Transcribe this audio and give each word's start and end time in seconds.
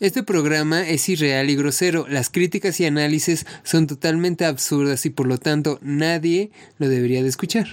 Este 0.00 0.22
programa 0.22 0.88
es 0.88 1.08
irreal 1.08 1.50
y 1.50 1.56
grosero. 1.56 2.06
Las 2.08 2.30
críticas 2.30 2.78
y 2.78 2.86
análisis 2.86 3.46
son 3.64 3.88
totalmente 3.88 4.44
absurdas 4.44 5.04
y 5.06 5.10
por 5.10 5.26
lo 5.26 5.38
tanto 5.38 5.80
nadie 5.82 6.52
lo 6.78 6.88
debería 6.88 7.20
de 7.20 7.28
escuchar. 7.28 7.66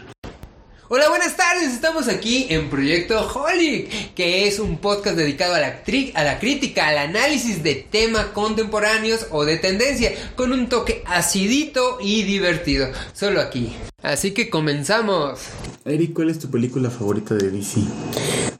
Hola, 0.87 1.09
buenas 1.09 1.37
tardes. 1.37 1.71
Estamos 1.71 2.07
aquí 2.07 2.47
en 2.49 2.71
Proyecto 2.71 3.27
Holic, 3.31 4.15
que 4.15 4.47
es 4.47 4.57
un 4.57 4.77
podcast 4.77 5.17
dedicado 5.17 5.53
a 5.53 5.59
la, 5.59 5.83
a 6.15 6.23
la 6.23 6.39
crítica, 6.39 6.87
al 6.87 6.97
análisis 6.97 7.61
de 7.61 7.75
temas 7.75 8.25
contemporáneos 8.27 9.27
o 9.29 9.45
de 9.45 9.57
tendencia, 9.57 10.11
con 10.35 10.51
un 10.51 10.67
toque 10.67 11.03
acidito 11.05 11.99
y 12.01 12.23
divertido. 12.23 12.87
Solo 13.13 13.39
aquí. 13.39 13.75
Así 14.01 14.31
que 14.31 14.49
comenzamos. 14.49 15.41
Eric, 15.85 16.13
¿cuál 16.13 16.31
es 16.31 16.39
tu 16.39 16.49
película 16.49 16.89
favorita 16.89 17.35
de 17.35 17.51
DC? 17.51 17.81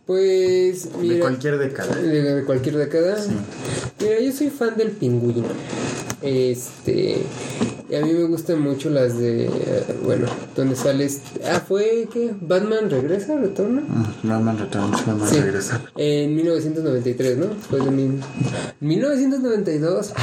Pues. 0.06 0.90
de 1.02 1.20
cualquier 1.20 1.58
década. 1.58 1.96
De, 1.96 2.44
cualquier 2.46 2.78
década. 2.78 3.22
Sí. 3.22 3.32
Mira, 4.02 4.20
yo 4.20 4.32
soy 4.32 4.50
fan 4.50 4.78
del 4.78 4.92
pingüino. 4.92 5.48
Este. 6.22 7.22
Y 7.90 7.96
a 7.96 8.02
mí 8.02 8.14
me 8.14 8.24
gustan 8.24 8.62
mucho 8.62 8.90
las 8.90 9.18
de. 9.18 9.50
Bueno, 10.04 10.28
donde 10.56 10.76
sales. 10.76 11.22
Ah, 11.44 11.62
fue. 11.68 12.08
¿Qué? 12.14 12.34
¿Batman 12.40 12.90
regresa? 12.90 13.36
¿Retorna? 13.38 13.84
Ah, 13.90 14.14
Batman 14.24 14.60
retorna, 14.60 14.98
Batman 15.06 15.30
regresa. 15.32 15.82
En 15.96 16.36
1993, 16.36 17.38
¿no? 17.38 17.48
Fue 17.70 17.80
de 17.80 17.92
1992. 18.80 20.14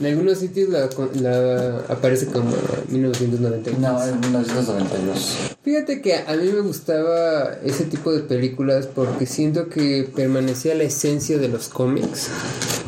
En 0.00 0.06
algunos 0.06 0.38
sitios 0.38 0.68
la, 0.68 0.88
la 1.20 1.78
aparece 1.88 2.26
como 2.26 2.50
1992. 2.88 3.80
No, 3.80 4.04
en 4.04 4.20
1992. 4.20 5.56
Fíjate 5.62 6.00
que 6.00 6.14
a 6.14 6.36
mí 6.36 6.50
me 6.52 6.60
gustaba 6.60 7.54
ese 7.64 7.84
tipo 7.84 8.12
de 8.12 8.20
películas 8.20 8.86
porque 8.86 9.26
siento 9.26 9.68
que 9.68 10.08
permanecía 10.14 10.76
la 10.76 10.84
esencia 10.84 11.38
de 11.38 11.48
los 11.48 11.68
cómics. 11.68 12.28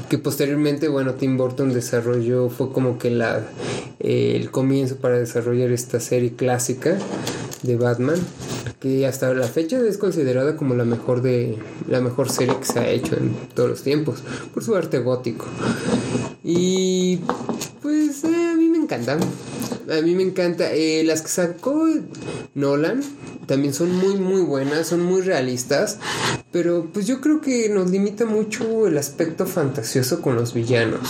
Que 0.08 0.18
posteriormente, 0.18 0.88
bueno, 0.88 1.14
Tim 1.14 1.36
Burton 1.36 1.72
desarrolló, 1.72 2.48
fue 2.48 2.72
como 2.72 2.98
que 2.98 3.10
la, 3.10 3.44
eh, 3.98 4.36
el 4.36 4.50
comienzo 4.52 4.96
para 4.96 5.18
desarrollar 5.18 5.72
esta 5.72 5.98
serie 5.98 6.34
clásica 6.34 6.96
de 7.62 7.76
Batman 7.76 8.18
que 8.80 9.06
hasta 9.06 9.32
la 9.34 9.46
fecha 9.46 9.78
es 9.78 9.98
considerada 9.98 10.56
como 10.56 10.74
la 10.74 10.84
mejor 10.84 11.20
de 11.20 11.58
la 11.86 12.00
mejor 12.00 12.30
serie 12.30 12.56
que 12.58 12.64
se 12.64 12.78
ha 12.78 12.88
hecho 12.88 13.14
en 13.14 13.34
todos 13.54 13.68
los 13.68 13.82
tiempos 13.82 14.20
por 14.54 14.64
su 14.64 14.74
arte 14.74 15.00
gótico 15.00 15.44
y 16.42 17.18
pues 17.82 18.24
eh, 18.24 18.50
a 18.52 18.56
mí 18.56 18.68
me 18.68 18.78
encanta 18.78 19.18
a 19.90 20.02
mí 20.02 20.14
me 20.14 20.22
encanta. 20.22 20.72
Eh, 20.72 21.02
las 21.04 21.22
que 21.22 21.28
sacó 21.28 21.88
Nolan 22.54 23.02
también 23.46 23.74
son 23.74 23.94
muy 23.94 24.16
muy 24.16 24.42
buenas 24.42 24.88
son 24.88 25.02
muy 25.02 25.22
realistas 25.22 25.98
pero 26.52 26.88
pues 26.92 27.06
yo 27.06 27.20
creo 27.20 27.40
que 27.40 27.68
nos 27.68 27.90
limita 27.90 28.24
mucho 28.24 28.86
el 28.86 28.96
aspecto 28.98 29.46
fantasioso 29.46 30.22
con 30.22 30.36
los 30.36 30.54
villanos 30.54 31.00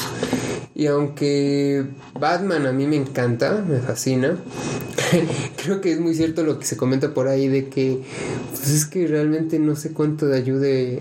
y 0.80 0.86
aunque 0.86 1.84
Batman 2.18 2.66
a 2.66 2.72
mí 2.72 2.86
me 2.86 2.96
encanta, 2.96 3.62
me 3.68 3.80
fascina, 3.80 4.38
creo 5.62 5.82
que 5.82 5.92
es 5.92 6.00
muy 6.00 6.14
cierto 6.14 6.42
lo 6.42 6.58
que 6.58 6.64
se 6.64 6.78
comenta 6.78 7.12
por 7.12 7.28
ahí 7.28 7.48
de 7.48 7.68
que 7.68 8.00
pues 8.48 8.70
es 8.70 8.86
que 8.86 9.06
realmente 9.06 9.58
no 9.58 9.76
sé 9.76 9.92
cuánto 9.92 10.24
de 10.24 10.38
ayude 10.38 10.98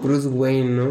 Bruce 0.00 0.28
Wayne, 0.28 0.70
¿no? 0.70 0.90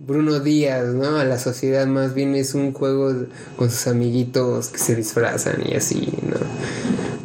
Bruno 0.00 0.40
Díaz, 0.40 0.88
¿no? 0.88 1.16
A 1.16 1.24
la 1.24 1.38
sociedad 1.38 1.86
más 1.86 2.12
bien 2.12 2.34
es 2.34 2.52
un 2.52 2.74
juego 2.74 3.10
con 3.56 3.70
sus 3.70 3.86
amiguitos 3.86 4.68
que 4.68 4.76
se 4.78 4.94
disfrazan 4.94 5.62
y 5.66 5.74
así, 5.74 6.12
¿no? 6.28 6.36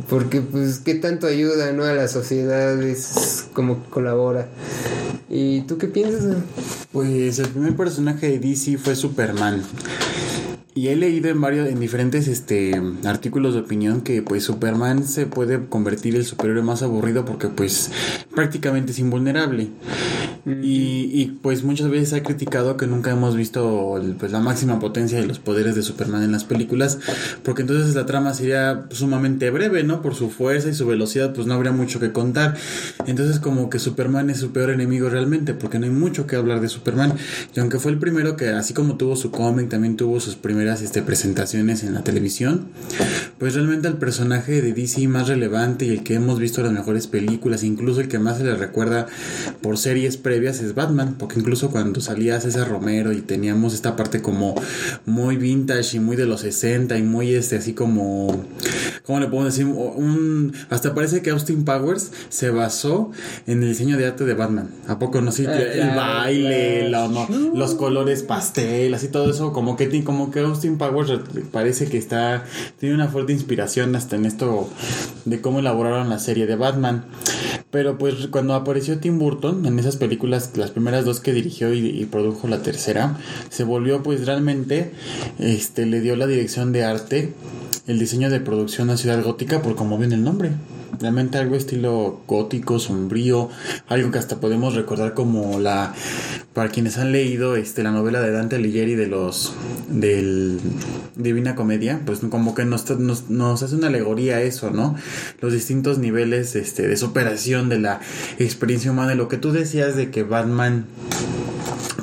Porque 0.10 0.40
pues 0.40 0.80
qué 0.80 0.96
tanto 0.96 1.28
ayuda, 1.28 1.74
¿no? 1.74 1.84
A 1.84 1.92
la 1.92 2.08
sociedad 2.08 2.82
es 2.82 3.48
como 3.52 3.84
colabora. 3.90 4.48
¿Y 5.30 5.62
tú 5.62 5.78
qué 5.78 5.88
piensas? 5.88 6.38
Pues 6.92 7.40
el 7.40 7.50
primer 7.50 7.76
personaje 7.76 8.30
de 8.30 8.40
DC 8.40 8.78
fue 8.78 8.96
Superman. 8.96 9.62
Y 10.78 10.90
he 10.90 10.96
leído 10.96 11.30
en 11.30 11.42
varios, 11.42 11.68
en 11.68 11.80
diferentes 11.80 12.28
este, 12.28 12.80
artículos 13.04 13.56
de 13.56 13.62
opinión 13.62 14.02
que 14.02 14.22
pues 14.22 14.44
Superman 14.44 15.08
se 15.08 15.26
puede 15.26 15.66
convertir 15.66 16.16
el 16.16 16.24
superhéroe 16.24 16.62
más 16.62 16.84
aburrido 16.84 17.26
porque 17.26 17.48
pues 17.48 17.90
prácticamente 18.36 18.92
es 18.92 19.00
invulnerable. 19.00 19.70
Y, 20.46 21.10
y, 21.12 21.38
pues 21.42 21.64
muchas 21.64 21.90
veces 21.90 22.14
ha 22.14 22.24
criticado 22.24 22.78
que 22.78 22.88
nunca 22.88 23.12
hemos 23.12 23.36
visto 23.36 24.02
pues, 24.18 24.32
la 24.32 24.40
máxima 24.40 24.80
potencia 24.80 25.20
de 25.20 25.28
los 25.28 25.40
poderes 25.40 25.76
de 25.76 25.82
Superman 25.82 26.24
en 26.24 26.32
las 26.32 26.46
películas, 26.46 27.00
porque 27.44 27.64
entonces 27.64 27.94
la 27.96 28.06
trama 28.06 28.34
sería 28.34 28.86
sumamente 28.92 29.50
breve, 29.50 29.84
¿no? 29.84 30.02
Por 30.02 30.16
su 30.16 30.30
fuerza 30.30 30.70
y 30.70 30.74
su 30.74 30.88
velocidad, 30.88 31.34
pues 31.34 31.48
no 31.48 31.54
habría 31.54 31.74
mucho 31.74 32.00
que 32.00 32.14
contar. 32.14 32.56
Entonces 33.08 33.40
como 33.40 33.70
que 33.70 33.80
Superman 33.80 34.30
es 34.30 34.38
su 34.38 34.52
peor 34.52 34.70
enemigo 34.70 35.10
realmente, 35.10 35.54
porque 35.54 35.80
no 35.80 35.86
hay 35.86 35.92
mucho 35.92 36.28
que 36.28 36.38
hablar 36.38 36.62
de 36.62 36.70
Superman. 36.70 37.14
Y 37.54 37.60
aunque 37.60 37.80
fue 37.80 37.92
el 37.92 37.98
primero 37.98 38.38
que, 38.38 38.50
así 38.50 38.74
como 38.74 38.96
tuvo 38.96 39.18
su 39.18 39.32
cómic, 39.32 39.68
también 39.68 39.98
tuvo 39.98 40.22
sus 40.22 40.36
primeras 40.68 40.82
este, 40.82 41.02
presentaciones 41.02 41.84
en 41.84 41.94
la 41.94 42.04
televisión, 42.04 42.68
pues 43.38 43.54
realmente 43.54 43.88
el 43.88 43.94
personaje 43.94 44.62
de 44.62 44.74
DC 44.74 45.08
más 45.08 45.30
relevante 45.30 45.86
y 45.86 45.92
el 45.92 46.04
que 46.04 46.16
hemos 46.16 46.40
visto 46.40 46.60
en 46.60 46.68
las 46.68 46.74
mejores 46.74 47.08
películas, 47.08 47.64
incluso 47.64 48.02
el 48.02 48.10
que 48.10 48.20
más 48.20 48.40
se 48.40 48.44
le 48.44 48.54
recuerda 48.54 49.06
por 49.62 49.78
series 49.78 50.18
pre 50.18 50.46
es 50.46 50.76
Batman, 50.76 51.16
porque 51.18 51.40
incluso 51.40 51.72
cuando 51.72 52.02
salía 52.02 52.42
César 52.42 52.68
Romero 52.68 53.14
y 53.14 53.22
teníamos 53.22 53.74
esta 53.74 53.96
parte 53.96 54.22
como 54.22 54.56
muy 55.06 55.38
vintage 55.38 55.96
y 55.96 56.00
muy 56.02 56.18
de 56.18 56.26
los 56.26 56.42
60 56.42 56.98
y 56.98 57.04
muy 57.04 57.34
este 57.34 57.56
así 57.56 57.72
como 57.72 58.46
¿cómo 59.08 59.22
le 59.22 59.28
puedo 59.28 59.46
decir? 59.46 59.66
Un, 59.66 60.54
hasta 60.70 60.94
parece 60.94 61.22
que 61.22 61.30
Austin 61.30 61.64
Powers 61.64 62.12
se 62.28 62.50
basó 62.50 63.12
en 63.48 63.64
el 63.64 63.70
diseño 63.70 63.98
de 63.98 64.06
arte 64.06 64.26
de 64.26 64.34
Batman. 64.34 64.70
¿A 64.88 65.00
poco 65.00 65.22
no? 65.22 65.32
Sí, 65.32 65.46
eh, 65.48 65.80
el 65.82 65.96
baile, 65.96 66.90
los 66.90 67.74
colores 67.76 68.24
pastel, 68.24 68.94
así 68.94 69.08
todo 69.08 69.32
eso, 69.32 69.54
como 69.54 69.78
que, 69.78 70.04
como 70.04 70.30
que 70.30 70.42
Austin 70.58 70.80
Powers 70.80 71.12
parece 71.52 71.88
que 71.88 72.00
está, 72.00 72.44
tiene 72.80 72.96
una 72.96 73.10
fuerte 73.10 73.32
inspiración 73.32 73.96
hasta 73.96 74.16
en 74.16 74.26
esto 74.26 74.68
de 75.26 75.40
cómo 75.40 75.60
elaboraron 75.60 76.10
la 76.10 76.18
serie 76.18 76.48
de 76.48 76.56
Batman. 76.56 77.06
Pero 77.70 78.00
pues 78.00 78.28
cuando 78.32 78.56
apareció 78.56 78.98
Tim 78.98 79.20
Burton 79.20 79.68
en 79.68 79.78
esas 79.78 79.98
películas, 79.98 80.52
las 80.56 80.72
primeras 80.72 81.06
dos 81.06 81.20
que 81.20 81.32
dirigió 81.32 81.74
y, 81.74 82.06
produjo 82.06 82.48
la 82.48 82.64
tercera, 82.64 83.18
se 83.50 83.64
volvió 83.64 84.02
pues 84.02 84.26
realmente, 84.26 84.94
este, 85.38 85.86
le 85.86 86.02
dio 86.02 86.16
la 86.16 86.26
dirección 86.26 86.72
de 86.72 86.84
arte, 86.84 87.34
el 87.86 88.00
diseño 88.00 88.32
de 88.32 88.40
producción 88.40 88.90
a 88.90 88.98
Ciudad 88.98 89.22
Gótica 89.24 89.62
por 89.62 89.76
como 89.76 90.00
viene 90.00 90.16
el 90.16 90.24
nombre. 90.24 90.52
Realmente 91.00 91.38
algo 91.38 91.56
estilo 91.56 92.22
gótico, 92.28 92.80
sombrío, 92.80 93.50
algo 93.88 94.12
que 94.12 94.20
hasta 94.20 94.40
podemos 94.40 94.76
recordar 94.76 95.14
como 95.14 95.60
la 95.60 95.94
para 96.54 96.70
quienes 96.70 96.98
han 96.98 97.12
leído 97.12 97.56
este 97.56 97.84
la 97.84 97.92
novela 97.92 98.20
de 98.20 98.32
Dante 98.32 98.56
Alighieri 98.56 98.96
de 98.96 99.06
los 99.06 99.54
del 99.90 100.60
Divina 101.16 101.54
Comedia, 101.54 102.02
pues 102.04 102.20
como 102.32 102.56
que 102.56 102.66
nos, 102.66 102.90
nos, 103.00 103.30
nos, 103.30 103.62
hace 103.62 103.76
una 103.76 103.88
alegoría 103.88 104.42
eso, 104.42 104.72
¿no? 104.72 104.96
Los 105.40 105.54
distintos 105.54 106.00
niveles 106.00 106.56
este, 106.56 106.88
de 106.88 106.98
superación 106.98 107.70
de 107.70 107.80
la 107.80 108.00
experiencia 108.40 108.92
humana, 108.92 109.14
lo 109.14 109.28
que 109.28 109.38
tú 109.38 109.52
decías 109.52 109.96
de 109.96 110.10
que 110.10 110.24
Batman 110.24 110.88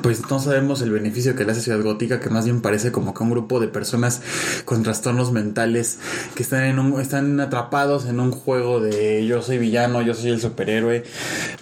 pues 0.04 0.20
no 0.30 0.38
sabemos 0.38 0.82
el 0.82 0.90
beneficio 0.90 1.34
que 1.34 1.46
le 1.46 1.52
hace 1.52 1.62
Ciudad 1.62 1.80
Gótica, 1.82 2.20
que 2.20 2.28
más 2.28 2.44
bien 2.44 2.60
parece 2.60 2.92
como 2.92 3.14
que 3.14 3.22
un 3.22 3.30
grupo 3.30 3.58
de 3.58 3.68
personas 3.68 4.20
con 4.66 4.82
trastornos 4.82 5.32
mentales 5.32 5.96
que 6.34 6.42
están 6.42 6.64
en 6.64 6.78
un, 6.78 7.00
están 7.00 7.40
atrapados 7.40 8.04
en 8.04 8.20
un 8.20 8.30
juego 8.30 8.80
de 8.80 9.26
yo 9.26 9.40
soy 9.40 9.56
villano, 9.56 10.02
yo 10.02 10.12
soy 10.12 10.32
el 10.32 10.42
superhéroe. 10.42 11.04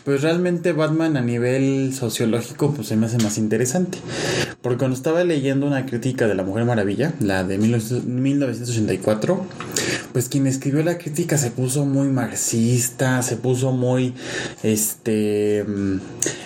Pues 0.05 0.23
realmente 0.23 0.73
Batman 0.73 1.17
a 1.17 1.21
nivel 1.21 1.95
sociológico 1.95 2.75
pues 2.75 2.89
se 2.89 2.97
me 2.97 3.07
hace 3.07 3.19
más 3.19 3.39
interesante. 3.39 3.99
Porque 4.61 4.79
cuando 4.79 4.97
estaba 4.97 5.23
leyendo 5.23 5.69
una 5.69 5.87
crítica 5.87 6.27
de 6.27 6.35
La 6.35 6.43
Mujer 6.43 6.65
Maravilla, 6.65 7.15
la 7.21 7.45
de 7.45 7.59
1984, 7.59 9.47
pues 10.13 10.29
quien 10.29 10.49
escribió 10.49 10.83
la 10.83 10.99
crítica 10.99 11.39
se 11.39 11.53
puso 11.53 11.85
muy 11.85 12.09
marxista, 12.09 13.23
se 13.23 13.37
puso 13.37 13.71
muy 13.71 14.15
este 14.65 15.65
mm, 15.65 15.99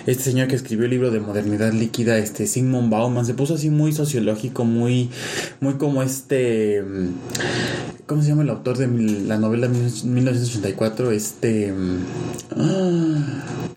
este 0.05 0.23
señor 0.23 0.47
que 0.47 0.55
escribió 0.55 0.85
el 0.85 0.91
libro 0.91 1.11
de 1.11 1.19
modernidad 1.19 1.73
líquida, 1.87 2.17
este 2.17 2.47
Sigmund 2.47 2.91
Bauman, 2.91 3.25
se 3.25 3.33
puso 3.33 3.53
así 3.55 3.69
muy 3.69 3.93
sociológico, 3.93 4.65
muy, 4.65 5.09
muy 5.61 5.75
como 5.75 6.03
este, 6.03 6.83
¿cómo 8.05 8.21
se 8.21 8.27
llama 8.27 8.43
el 8.43 8.49
autor 8.49 8.77
de 8.77 8.87
la 8.87 9.37
novela 9.37 9.69
1984? 9.69 11.11
Este... 11.11 11.73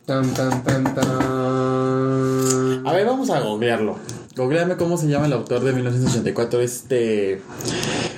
Tan, 0.06 0.34
tan, 0.34 0.64
tan, 0.64 0.82
tan. 0.92 1.06
A 2.84 2.92
ver, 2.92 3.06
vamos 3.06 3.30
a 3.30 3.38
googlearlo. 3.38 3.96
Googleame 4.34 4.76
cómo 4.76 4.96
se 4.96 5.06
llama 5.06 5.26
el 5.26 5.32
autor 5.34 5.62
de 5.62 5.72
1984. 5.72 6.60
Este. 6.60 7.42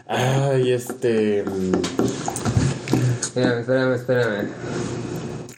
Ay, 0.06 0.72
este. 0.72 1.44
Espérame, 3.20 3.60
espérame, 3.60 3.94
espérame. 3.94 4.48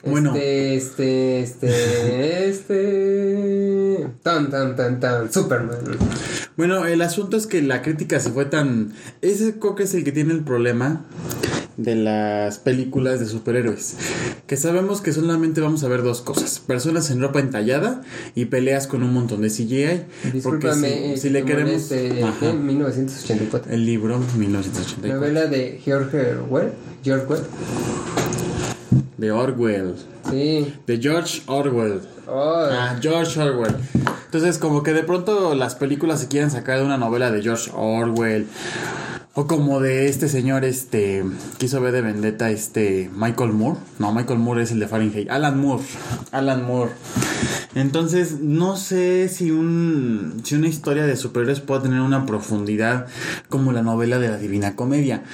Bueno. 0.07 0.35
Este, 0.37 1.41
este, 1.41 2.49
este, 2.49 2.49
este. 2.51 4.09
Tan, 4.23 4.51
tan, 4.51 4.77
tan, 4.77 5.01
tan. 5.01 5.33
Superman. 5.33 5.79
Bueno, 6.57 6.87
el 6.87 7.03
asunto 7.03 7.37
es 7.37 7.47
que 7.47 7.63
la 7.63 7.83
crítica 7.83 8.21
se 8.21 8.31
fue 8.31 8.45
tan. 8.45 8.93
Ese 9.23 9.59
creo 9.59 9.75
que 9.75 9.85
es 9.85 9.95
el 9.95 10.05
que 10.05 10.13
tiene 10.13 10.33
el 10.33 10.45
problema 10.45 11.05
de 11.77 11.97
las 11.97 12.59
películas 12.59 13.19
de 13.19 13.27
superhéroes. 13.27 13.97
Que 14.47 14.57
sabemos 14.57 15.01
que 15.01 15.13
solamente 15.13 15.61
vamos 15.61 15.83
a 15.85 15.89
ver 15.89 16.03
dos 16.03 16.21
cosas: 16.21 16.61
personas 16.61 17.11
en 17.11 17.21
ropa 17.21 17.41
entallada 17.41 18.03
y 18.35 18.47
peleas 18.47 18.87
con 18.87 19.03
un 19.03 19.13
montón 19.13 19.43
de 19.43 19.49
CGI. 19.49 19.85
Porque 19.85 20.03
si, 20.23 20.31
Discúlpame, 20.33 21.17
si 21.17 21.31
le 21.31 21.41
eh, 21.41 21.45
queremos. 21.45 21.89
de, 21.89 22.23
Ajá. 22.23 22.53
1984. 22.53 23.73
El 23.73 23.87
libro 23.87 24.19
1984 24.37 25.15
Novela 25.15 25.47
de 25.47 25.81
George 25.83 26.35
Orwell. 26.35 26.73
George 27.03 27.25
Orwell. 27.25 27.43
De 29.25 29.33
Orwell. 29.33 29.95
Sí. 30.31 30.75
De 30.87 30.99
George 31.01 31.43
Orwell. 31.47 32.01
Oh, 32.27 32.67
Ah, 32.71 32.97
George 33.01 33.41
Orwell. 33.41 33.75
Entonces, 34.27 34.59
como 34.59 34.83
que 34.83 34.93
de 34.93 35.03
pronto 35.03 35.55
las 35.55 35.75
películas 35.75 36.21
se 36.21 36.29
quieren 36.29 36.51
sacar 36.51 36.79
de 36.79 36.85
una 36.85 36.99
novela 36.99 37.31
de 37.31 37.41
George 37.43 37.71
Orwell. 37.75 38.47
O 39.37 39.49
como 39.49 39.81
de 39.81 40.07
este 40.07 40.29
señor, 40.29 40.65
este, 40.65 41.25
hizo 41.59 41.81
B 41.81 41.91
de 41.91 42.03
Vendetta, 42.03 42.51
este, 42.51 43.11
Michael 43.17 43.53
Moore. 43.53 43.81
No, 43.99 44.15
Michael 44.15 44.39
Moore 44.39 44.63
es 44.63 44.71
el 44.71 44.79
de 44.79 44.87
Fahrenheit. 44.87 45.29
Alan 45.29 45.61
Moore. 45.61 45.83
Alan 46.31 46.65
Moore. 46.65 46.93
Entonces, 47.75 48.39
no 48.41 48.77
sé 48.77 49.29
si 49.29 49.51
un, 49.51 50.41
si 50.45 50.55
una 50.55 50.69
historia 50.69 51.05
de 51.05 51.17
superhéroes 51.17 51.59
puede 51.59 51.83
tener 51.83 52.01
una 52.01 52.27
profundidad 52.27 53.09
como 53.49 53.73
la 53.73 53.83
novela 53.83 54.21
de 54.21 54.29
la 54.29 54.37
Divina 54.37 54.77
Comedia. 54.77 55.25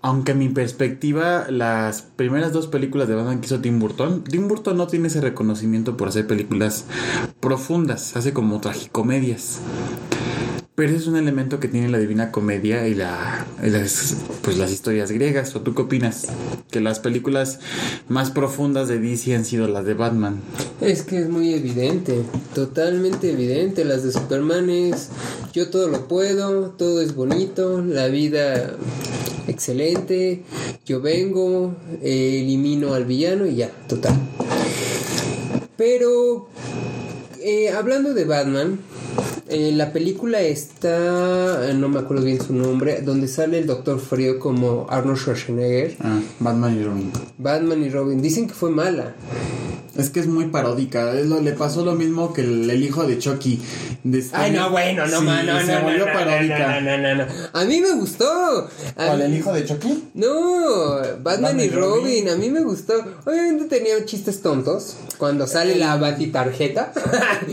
Aunque 0.00 0.32
en 0.32 0.38
mi 0.38 0.48
perspectiva, 0.48 1.44
las 1.50 2.00
primeras 2.00 2.54
dos 2.54 2.66
películas 2.66 3.08
de 3.08 3.16
Batman 3.16 3.40
que 3.40 3.46
hizo 3.46 3.60
Tim 3.60 3.78
Burton, 3.78 4.24
Tim 4.24 4.48
Burton 4.48 4.78
no 4.78 4.86
tiene 4.86 5.08
ese 5.08 5.20
reconocimiento 5.20 5.98
por 5.98 6.08
hacer 6.08 6.26
películas 6.26 6.86
profundas, 7.40 8.16
hace 8.16 8.32
como 8.32 8.58
tragicomedias. 8.62 9.60
Pero 10.80 10.96
es 10.96 11.06
un 11.06 11.16
elemento 11.16 11.60
que 11.60 11.68
tiene 11.68 11.90
la 11.90 11.98
Divina 11.98 12.32
Comedia 12.32 12.88
y, 12.88 12.94
la, 12.94 13.44
las, 13.62 14.16
pues 14.40 14.56
las 14.56 14.70
historias 14.72 15.12
griegas. 15.12 15.54
¿O 15.54 15.60
tú 15.60 15.74
qué 15.74 15.82
opinas? 15.82 16.28
Que 16.70 16.80
las 16.80 17.00
películas 17.00 17.58
más 18.08 18.30
profundas 18.30 18.88
de 18.88 18.98
DC 18.98 19.34
han 19.34 19.44
sido 19.44 19.68
las 19.68 19.84
de 19.84 19.92
Batman. 19.92 20.40
es 20.80 21.02
que 21.02 21.18
es 21.18 21.28
muy 21.28 21.52
evidente. 21.52 22.22
Totalmente 22.54 23.30
evidente. 23.30 23.84
Las 23.84 24.04
de 24.04 24.12
Superman 24.12 24.70
es. 24.70 25.10
Yo 25.52 25.68
todo 25.68 25.86
lo 25.88 26.08
puedo. 26.08 26.70
Todo 26.70 27.02
es 27.02 27.14
bonito. 27.14 27.82
La 27.82 28.06
vida. 28.06 28.74
Excelente. 29.48 30.44
Yo 30.86 31.02
vengo. 31.02 31.76
elimino 32.02 32.94
al 32.94 33.04
villano 33.04 33.44
y 33.44 33.56
ya. 33.56 33.70
Total. 33.86 34.14
Pero. 35.76 36.48
eh, 37.42 37.68
hablando 37.68 38.14
de 38.14 38.24
Batman. 38.24 38.78
Eh, 39.50 39.72
la 39.72 39.92
película 39.92 40.40
está, 40.40 41.68
eh, 41.70 41.74
no 41.74 41.88
me 41.88 41.98
acuerdo 42.00 42.24
bien 42.24 42.40
su 42.40 42.54
nombre, 42.54 43.02
donde 43.02 43.28
sale 43.28 43.58
el 43.58 43.66
Doctor 43.66 43.98
Frío 44.00 44.38
como 44.38 44.86
Arnold 44.88 45.18
Schwarzenegger, 45.18 45.96
Ah, 46.00 46.20
Batman 46.38 46.78
y 46.78 46.84
Robin. 46.84 47.12
Batman 47.38 47.82
y 47.84 47.88
Robin. 47.90 48.22
Dicen 48.22 48.46
que 48.48 48.54
fue 48.54 48.70
mala. 48.70 49.14
Es 49.96 50.10
que 50.10 50.20
es 50.20 50.26
muy 50.26 50.46
paródica. 50.46 51.12
Es 51.18 51.26
lo, 51.26 51.40
le 51.40 51.52
pasó 51.52 51.84
lo 51.84 51.94
mismo 51.94 52.32
que 52.32 52.42
el, 52.42 52.70
el 52.70 52.82
hijo 52.82 53.04
de 53.04 53.18
Chucky. 53.18 53.60
De- 54.04 54.24
Ay, 54.32 54.52
no, 54.52 54.70
bueno, 54.70 55.06
no, 55.06 55.18
Sí, 55.20 55.24
ma, 55.24 55.42
no, 55.42 55.60
se 55.60 55.72
no, 55.74 55.82
volvió 55.82 56.06
no, 56.06 56.12
paródica. 56.12 56.80
no, 56.80 56.96
no, 56.96 56.98
no, 56.98 57.14
no, 57.16 57.24
no. 57.26 57.32
A 57.52 57.64
mí 57.64 57.80
me 57.80 57.92
gustó. 57.94 58.26
A 58.96 59.06
¿Cuál, 59.06 59.18
mí- 59.18 59.24
el 59.24 59.34
hijo 59.36 59.52
de 59.52 59.64
Chucky? 59.64 60.04
No, 60.14 60.96
Batman, 60.96 61.22
Batman 61.24 61.60
y 61.60 61.68
Robin. 61.70 62.00
Robin. 62.04 62.28
a 62.30 62.36
mí 62.36 62.50
me 62.50 62.60
gustó. 62.62 62.94
Obviamente 63.26 63.64
tenía 63.64 64.04
chistes 64.04 64.40
tontos 64.42 64.96
cuando 65.18 65.46
sale 65.46 65.76
la 65.76 65.98
tarjeta, 66.32 66.92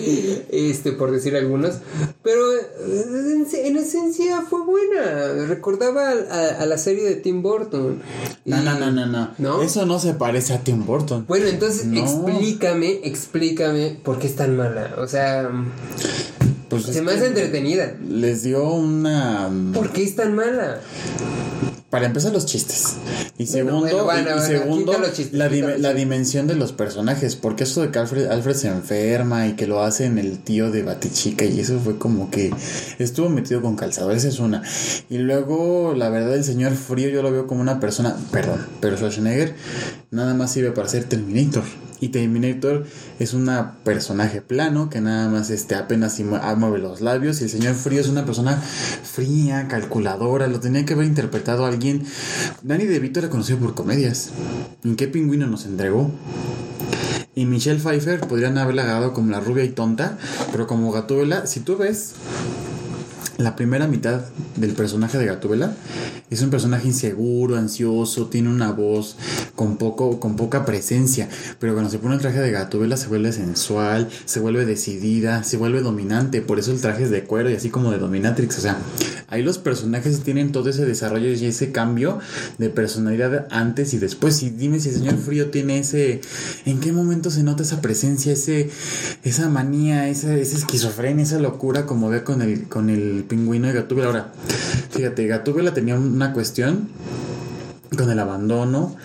este 0.52 0.92
por 0.94 1.12
decir 1.12 1.36
algunos, 1.36 1.76
pero 2.24 2.54
eh, 2.56 2.62
en, 2.80 3.48
en 3.66 3.78
esencia 3.78 4.42
fue 4.50 4.62
buena. 4.64 5.46
Recordaba 5.48 6.12
a, 6.12 6.62
a 6.62 6.66
la 6.66 6.78
serie 6.78 7.04
de 7.04 7.16
Tim 7.16 7.42
Burton. 7.42 8.02
Y- 8.46 8.52
no, 8.52 8.62
no, 8.62 8.92
no, 8.92 9.06
no. 9.06 9.30
¿No? 9.38 9.62
Eso 9.62 9.86
no 9.86 10.00
se 10.00 10.14
parece 10.14 10.54
a 10.54 10.60
Tim 10.64 10.86
Burton. 10.86 11.26
Bueno, 11.28 11.48
entonces 11.48 11.86
No. 11.86 12.02
Explícame, 12.34 13.00
explícame 13.04 13.98
por 14.04 14.20
qué 14.20 14.28
es 14.28 14.36
tan 14.36 14.56
mala. 14.58 14.96
O 14.98 15.08
sea, 15.08 15.50
Pues 16.70 16.84
se 16.84 17.02
me 17.02 17.14
hace 17.14 17.28
entretenida. 17.28 17.94
Les 18.10 18.44
dio 18.44 18.70
una. 18.70 19.50
¿Por 19.74 19.92
qué 19.92 20.04
es 20.04 20.16
tan 20.16 20.36
mala? 20.36 20.80
Para 21.90 22.06
empezar, 22.08 22.34
los 22.34 22.46
chistes. 22.46 22.96
Y 23.38 23.46
segundo, 23.46 23.80
bueno, 23.80 24.04
bueno, 24.04 24.20
y- 24.20 24.32
y 24.32 24.34
bueno, 24.34 24.42
segundo 24.46 24.92
quita 24.92 24.98
los 25.08 25.14
chistes, 25.16 25.34
la, 25.40 25.48
dim- 25.50 25.94
dimensión 25.96 26.46
de 26.46 26.56
los 26.56 26.74
personajes. 26.74 27.38
Porque 27.38 27.64
eso 27.64 27.82
de 27.82 27.92
que 27.92 28.00
Alfred, 28.00 28.26
Alfred 28.28 28.56
se 28.56 28.68
enferma 28.68 29.48
y 29.48 29.54
que 29.54 29.68
lo 29.68 29.82
hace 29.82 30.04
en 30.06 30.18
el 30.18 30.40
tío 30.40 30.70
de 30.70 30.84
Batichica. 30.84 31.46
Y 31.46 31.62
eso 31.62 31.80
fue 31.80 31.98
como 31.98 32.30
que 32.30 32.52
estuvo 33.00 33.30
metido 33.30 33.62
con 33.62 33.78
calzador. 33.78 34.14
Esa 34.14 34.28
es 34.28 34.40
una. 34.40 34.64
Y 35.10 35.20
luego, 35.20 35.94
la 35.96 36.10
verdad, 36.10 36.36
el 36.36 36.44
señor 36.44 36.74
Frío 36.74 37.08
yo 37.08 37.22
lo 37.22 37.32
veo 37.32 37.48
como 37.48 37.62
una 37.62 37.80
persona. 37.80 38.18
Perdón, 38.34 38.66
pero 38.82 38.98
Schwarzenegger 38.98 39.56
nada 40.12 40.34
más 40.34 40.52
sirve 40.52 40.72
para 40.72 40.90
ser 40.90 41.06
Terminator. 41.06 41.64
Y 42.00 42.10
Terminator 42.10 42.86
es 43.20 43.34
una 43.34 43.78
personaje 43.84 44.42
plano 44.42 44.90
que 44.90 45.02
nada 45.02 45.30
más 45.30 45.50
este, 45.50 45.76
apenas 45.76 46.20
ah, 46.42 46.56
mueve 46.56 46.80
los 46.80 47.02
labios. 47.02 47.42
Y 47.42 47.46
el 47.46 47.50
señor 47.50 47.76
Frío 47.76 48.02
es 48.02 48.08
una 48.08 48.26
persona 48.26 48.56
fría, 48.58 49.68
calculadora. 49.68 50.48
Lo 50.48 50.60
tenía 50.60 50.86
que 50.86 50.94
haber 50.94 51.08
interpretado 51.08 51.66
alguien. 51.66 52.04
Danny 52.62 52.86
DeVito 52.86 53.20
era 53.20 53.30
conocido 53.30 53.60
por 53.60 53.74
comedias. 53.74 54.30
¿En 54.84 54.96
qué 54.96 55.08
pingüino 55.08 55.48
nos 55.48 55.66
entregó? 55.66 56.12
Y 57.36 57.46
Michelle 57.46 57.80
Pfeiffer 57.80 58.22
podrían 58.22 58.58
haberla 58.58 58.84
agarrado 58.84 59.14
como 59.14 59.32
la 59.32 59.40
rubia 59.40 59.64
y 59.64 59.70
tonta, 59.70 60.18
pero 60.52 60.66
como 60.66 60.92
Gatúbela, 60.92 61.46
si 61.46 61.60
tú 61.60 61.78
ves 61.78 62.14
la 63.38 63.56
primera 63.56 63.88
mitad 63.88 64.22
del 64.56 64.72
personaje 64.72 65.18
de 65.18 65.26
Gatúbela, 65.26 65.76
es 66.30 66.42
un 66.42 66.50
personaje 66.50 66.88
inseguro, 66.88 67.56
ansioso, 67.56 68.28
tiene 68.28 68.50
una 68.50 68.72
voz 68.72 69.16
con 69.56 69.78
poco 69.78 70.20
con 70.20 70.36
poca 70.36 70.66
presencia, 70.66 71.30
pero 71.60 71.74
cuando 71.74 71.90
se 71.90 72.00
pone 72.00 72.16
el 72.16 72.22
traje 72.22 72.40
de 72.40 72.52
Gatúbela 72.52 72.98
se 72.98 73.08
vuelve 73.08 73.32
sensual, 73.32 74.10
se 74.26 74.40
vuelve 74.40 74.66
decidida, 74.66 75.44
se 75.44 75.58
vuelve 75.58 75.82
dominante, 75.82 76.42
por 76.42 76.60
eso 76.60 76.72
el 76.72 76.82
traje 76.82 77.04
es 77.04 77.12
de 77.12 77.24
cuero 77.24 77.50
y 77.50 77.56
así 77.56 77.70
como 77.70 77.92
de 77.92 78.00
dominatrix, 78.00 78.58
o 78.58 78.62
sea, 78.62 78.78
ahí 79.28 79.44
los 79.44 79.58
personajes 79.58 80.22
tienen 80.22 80.52
todo 80.52 80.70
ese 80.70 80.86
desarrollo 80.86 81.30
y 81.30 81.46
ese 81.46 81.72
cambio 81.72 82.20
de 82.58 82.70
personalidad 82.70 83.48
antes 83.52 83.94
y 83.94 83.98
después. 83.98 84.42
Y 84.44 84.50
dime 84.50 84.80
si 84.80 84.90
el 84.90 84.96
señor 84.96 85.18
Frío 85.18 85.50
tiene 85.50 85.80
ese. 85.80 86.22
¿En 86.66 86.80
qué 86.80 86.92
momento 86.92 87.30
se 87.32 87.44
nota 87.44 87.64
esa 87.64 87.82
presencia, 87.82 88.34
ese, 88.34 88.70
esa 89.24 89.50
manía, 89.50 90.10
esa, 90.10 90.36
esa 90.36 90.58
esquizofrenia, 90.58 91.24
esa 91.24 91.40
locura 91.40 91.86
como 91.86 92.10
ve 92.10 92.24
con 92.24 92.42
el, 92.42 92.68
con 92.68 92.90
el 92.90 93.26
pingüino 93.28 93.68
de 93.68 93.74
Gatúbela? 93.74 94.08
Ahora, 94.08 94.28
fíjate, 94.92 95.28
Gatúbela 95.28 95.74
tenía 95.74 95.96
una 95.96 96.34
cuestión 96.34 96.90
con 97.96 98.10
el 98.10 98.20
abandono, 98.20 98.96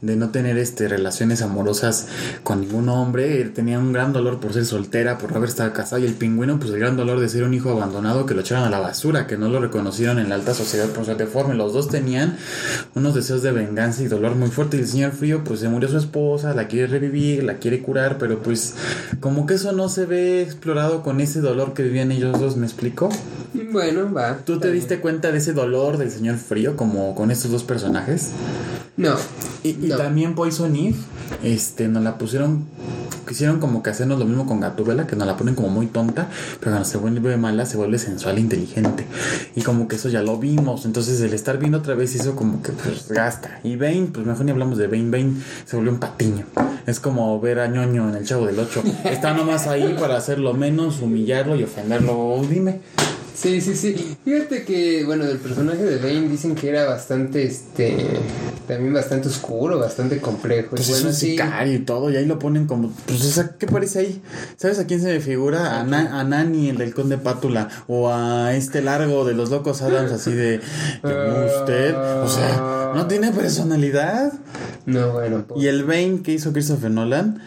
de 0.00 0.16
no 0.16 0.30
tener 0.30 0.58
este 0.58 0.88
relaciones 0.88 1.42
amorosas 1.42 2.08
con 2.42 2.60
ningún 2.60 2.88
hombre, 2.88 3.40
él 3.40 3.52
tenía 3.52 3.78
un 3.78 3.92
gran 3.92 4.12
dolor 4.12 4.40
por 4.40 4.52
ser 4.52 4.64
soltera, 4.64 5.18
por 5.18 5.30
no 5.30 5.36
haber 5.36 5.48
estado 5.48 5.72
casada 5.72 6.00
y 6.00 6.06
el 6.06 6.14
pingüino 6.14 6.58
pues 6.58 6.70
el 6.72 6.78
gran 6.78 6.96
dolor 6.96 7.20
de 7.20 7.28
ser 7.28 7.44
un 7.44 7.54
hijo 7.54 7.70
abandonado 7.70 8.26
que 8.26 8.34
lo 8.34 8.40
echaron 8.40 8.64
a 8.64 8.70
la 8.70 8.80
basura, 8.80 9.26
que 9.26 9.36
no 9.36 9.48
lo 9.48 9.60
reconocieron 9.60 10.18
en 10.18 10.28
la 10.28 10.34
alta 10.34 10.54
sociedad 10.54 10.88
por 10.88 11.04
ser 11.04 11.16
deforme, 11.16 11.54
los 11.54 11.72
dos 11.72 11.88
tenían 11.88 12.36
unos 12.94 13.14
deseos 13.14 13.42
de 13.42 13.52
venganza 13.52 14.02
y 14.02 14.08
dolor 14.08 14.34
muy 14.34 14.50
fuerte 14.50 14.76
y 14.76 14.80
el 14.80 14.88
señor 14.88 15.12
Frío 15.12 15.44
pues 15.44 15.60
se 15.60 15.68
murió 15.68 15.88
su 15.88 15.98
esposa, 15.98 16.54
la 16.54 16.68
quiere 16.68 16.86
revivir, 16.86 17.44
la 17.44 17.54
quiere 17.54 17.82
curar, 17.82 18.18
pero 18.18 18.42
pues 18.42 18.74
como 19.20 19.46
que 19.46 19.54
eso 19.54 19.72
no 19.72 19.88
se 19.88 20.06
ve 20.06 20.42
explorado 20.42 21.02
con 21.02 21.20
ese 21.20 21.40
dolor 21.40 21.74
que 21.74 21.82
vivían 21.82 22.12
ellos 22.12 22.38
dos, 22.40 22.56
¿me 22.56 22.66
explico? 22.66 23.10
Bueno, 23.70 24.12
va. 24.12 24.38
¿Tú 24.38 24.58
te 24.58 24.70
diste 24.70 25.00
cuenta 25.00 25.30
de 25.30 25.38
ese 25.38 25.52
dolor 25.52 25.98
del 25.98 26.10
señor 26.10 26.36
Frío 26.36 26.76
como 26.76 27.14
con 27.14 27.30
estos 27.30 27.50
dos 27.50 27.64
personajes? 27.64 28.31
No. 28.96 29.16
Y, 29.62 29.72
también 29.90 30.34
Poison 30.34 30.74
Eve, 30.76 30.96
este, 31.42 31.88
nos 31.88 32.02
la 32.02 32.18
pusieron, 32.18 32.66
quisieron 33.26 33.58
como 33.58 33.82
que 33.82 33.90
hacernos 33.90 34.18
lo 34.18 34.24
mismo 34.24 34.44
con 34.44 34.60
Gatúbela, 34.60 35.06
que 35.06 35.16
nos 35.16 35.26
la 35.26 35.36
ponen 35.36 35.54
como 35.54 35.68
muy 35.68 35.86
tonta, 35.86 36.28
pero 36.60 36.72
cuando 36.72 36.84
se 36.84 36.98
vuelve 36.98 37.36
mala 37.36 37.64
se 37.64 37.76
vuelve 37.76 37.98
sensual 37.98 38.36
e 38.36 38.40
inteligente. 38.40 39.06
Y 39.54 39.62
como 39.62 39.88
que 39.88 39.96
eso 39.96 40.08
ya 40.08 40.22
lo 40.22 40.38
vimos, 40.38 40.84
entonces 40.84 41.20
el 41.20 41.32
estar 41.32 41.58
viendo 41.58 41.78
otra 41.78 41.94
vez 41.94 42.14
eso 42.14 42.36
como 42.36 42.62
que 42.62 42.72
pues 42.72 43.08
gasta. 43.08 43.60
Y 43.64 43.76
Bane, 43.76 44.08
pues 44.12 44.26
mejor 44.26 44.44
ni 44.44 44.50
hablamos 44.50 44.78
de 44.78 44.88
Bane, 44.88 45.10
Bane 45.10 45.34
se 45.64 45.76
volvió 45.76 45.92
un 45.92 45.98
patiño. 45.98 46.44
Es 46.86 47.00
como 47.00 47.40
ver 47.40 47.60
a 47.60 47.68
ñoño 47.68 48.08
en 48.08 48.16
el 48.16 48.26
Chavo 48.26 48.46
del 48.46 48.58
8. 48.58 48.82
Está 49.04 49.32
nomás 49.32 49.68
ahí 49.68 49.96
para 49.98 50.16
hacerlo 50.16 50.52
menos, 50.52 51.00
humillarlo 51.00 51.56
y 51.56 51.62
ofenderlo. 51.62 52.42
Dime. 52.48 52.80
Sí, 53.34 53.60
sí, 53.60 53.74
sí. 53.74 54.16
Fíjate 54.24 54.64
que, 54.64 55.04
bueno, 55.04 55.24
del 55.24 55.38
personaje 55.38 55.82
de 55.82 55.96
Bane 55.96 56.28
dicen 56.28 56.54
que 56.54 56.68
era 56.68 56.84
bastante, 56.84 57.42
este, 57.44 57.96
también 58.68 58.92
bastante 58.92 59.28
oscuro, 59.28 59.78
bastante 59.78 60.18
complejo. 60.18 60.70
Pues 60.70 60.88
Y 60.88 60.92
es 60.92 60.98
bueno, 60.98 61.08
un 61.08 61.14
sí. 61.14 61.30
sicario 61.30 61.72
y 61.74 61.78
todo, 61.78 62.10
y 62.10 62.16
ahí 62.16 62.26
lo 62.26 62.38
ponen 62.38 62.66
como, 62.66 62.92
pues, 63.06 63.24
o 63.24 63.30
sea, 63.30 63.56
¿qué 63.58 63.66
parece 63.66 64.00
ahí? 64.00 64.22
¿Sabes 64.56 64.78
a 64.78 64.86
quién 64.86 65.00
se 65.00 65.06
me 65.14 65.20
figura? 65.20 65.80
A, 65.80 65.84
Na- 65.84 66.20
a 66.20 66.24
Nani, 66.24 66.68
el 66.68 66.76
del 66.78 66.92
Conde 66.94 67.16
Pátula, 67.18 67.68
o 67.88 68.12
a 68.12 68.54
este 68.54 68.82
largo 68.82 69.24
de 69.24 69.32
los 69.34 69.48
locos 69.50 69.80
Adams, 69.82 70.12
así 70.12 70.32
de, 70.32 70.60
usted, 71.02 71.94
o 72.22 72.28
sea, 72.28 72.81
no 72.94 73.06
tiene 73.06 73.30
personalidad. 73.32 74.32
No, 74.86 75.12
bueno, 75.12 75.44
pues. 75.46 75.62
Y 75.62 75.68
el 75.68 75.84
Bane 75.84 76.22
que 76.22 76.32
hizo 76.32 76.52
Christopher 76.52 76.90
Nolan, 76.90 77.40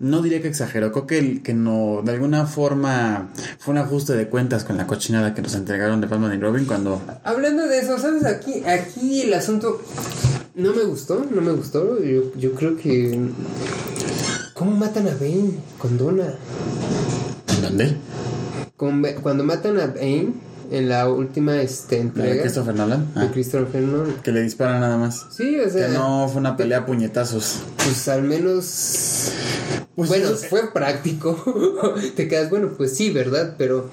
no 0.00 0.22
diría 0.22 0.40
que 0.42 0.48
exageró, 0.48 0.90
creo 0.92 1.06
que, 1.06 1.18
el- 1.18 1.42
que 1.42 1.54
no, 1.54 2.00
de 2.04 2.12
alguna 2.12 2.46
forma 2.46 3.28
fue 3.58 3.72
un 3.72 3.78
ajuste 3.78 4.14
de 4.14 4.28
cuentas 4.28 4.64
con 4.64 4.76
la 4.76 4.86
cochinada 4.86 5.34
que 5.34 5.42
nos 5.42 5.54
entregaron 5.54 6.00
de 6.00 6.06
Batman 6.06 6.34
y 6.34 6.38
Robin 6.40 6.64
cuando... 6.64 7.00
Hablando 7.24 7.66
de 7.66 7.78
eso, 7.78 7.98
¿sabes? 7.98 8.24
Aquí, 8.24 8.62
aquí 8.64 9.22
el 9.22 9.34
asunto. 9.34 9.80
No 10.54 10.72
me 10.72 10.82
gustó, 10.84 11.24
no 11.30 11.40
me 11.40 11.52
gustó. 11.52 12.02
Yo, 12.02 12.34
yo 12.36 12.52
creo 12.54 12.76
que. 12.76 13.28
¿Cómo 14.54 14.72
matan 14.72 15.06
a 15.06 15.12
Bane 15.14 15.52
con 15.78 15.96
Donna? 15.96 16.34
¿En 17.54 17.62
dónde? 17.62 17.96
Con 18.76 19.04
cuando 19.22 19.44
matan 19.44 19.78
a 19.78 19.86
Bane 19.86 20.32
en 20.70 20.88
la 20.88 21.08
última 21.08 21.60
este, 21.60 21.96
¿La 21.96 22.02
de 22.02 22.08
entrega 22.08 22.42
Christopher 22.42 22.74
Nolan? 22.74 23.14
de 23.14 23.20
Ah, 23.20 23.30
Christopher 23.32 23.82
Nolan. 23.82 24.14
que 24.22 24.32
le 24.32 24.42
disparan 24.42 24.80
nada 24.80 24.96
más. 24.96 25.26
Sí, 25.30 25.58
o 25.58 25.68
sea, 25.70 25.86
Que 25.88 25.92
no 25.94 26.28
fue 26.28 26.40
una 26.40 26.56
pelea 26.56 26.78
a 26.78 26.86
puñetazos. 26.86 27.60
pues 27.76 28.08
al 28.08 28.22
menos. 28.22 29.32
Pues 29.96 30.08
bueno, 30.10 30.28
fue 30.48 30.72
práctico. 30.72 31.36
Te 32.16 32.28
quedas, 32.28 32.50
bueno, 32.50 32.68
pues 32.76 32.96
sí, 32.96 33.10
¿verdad? 33.10 33.54
Pero 33.58 33.90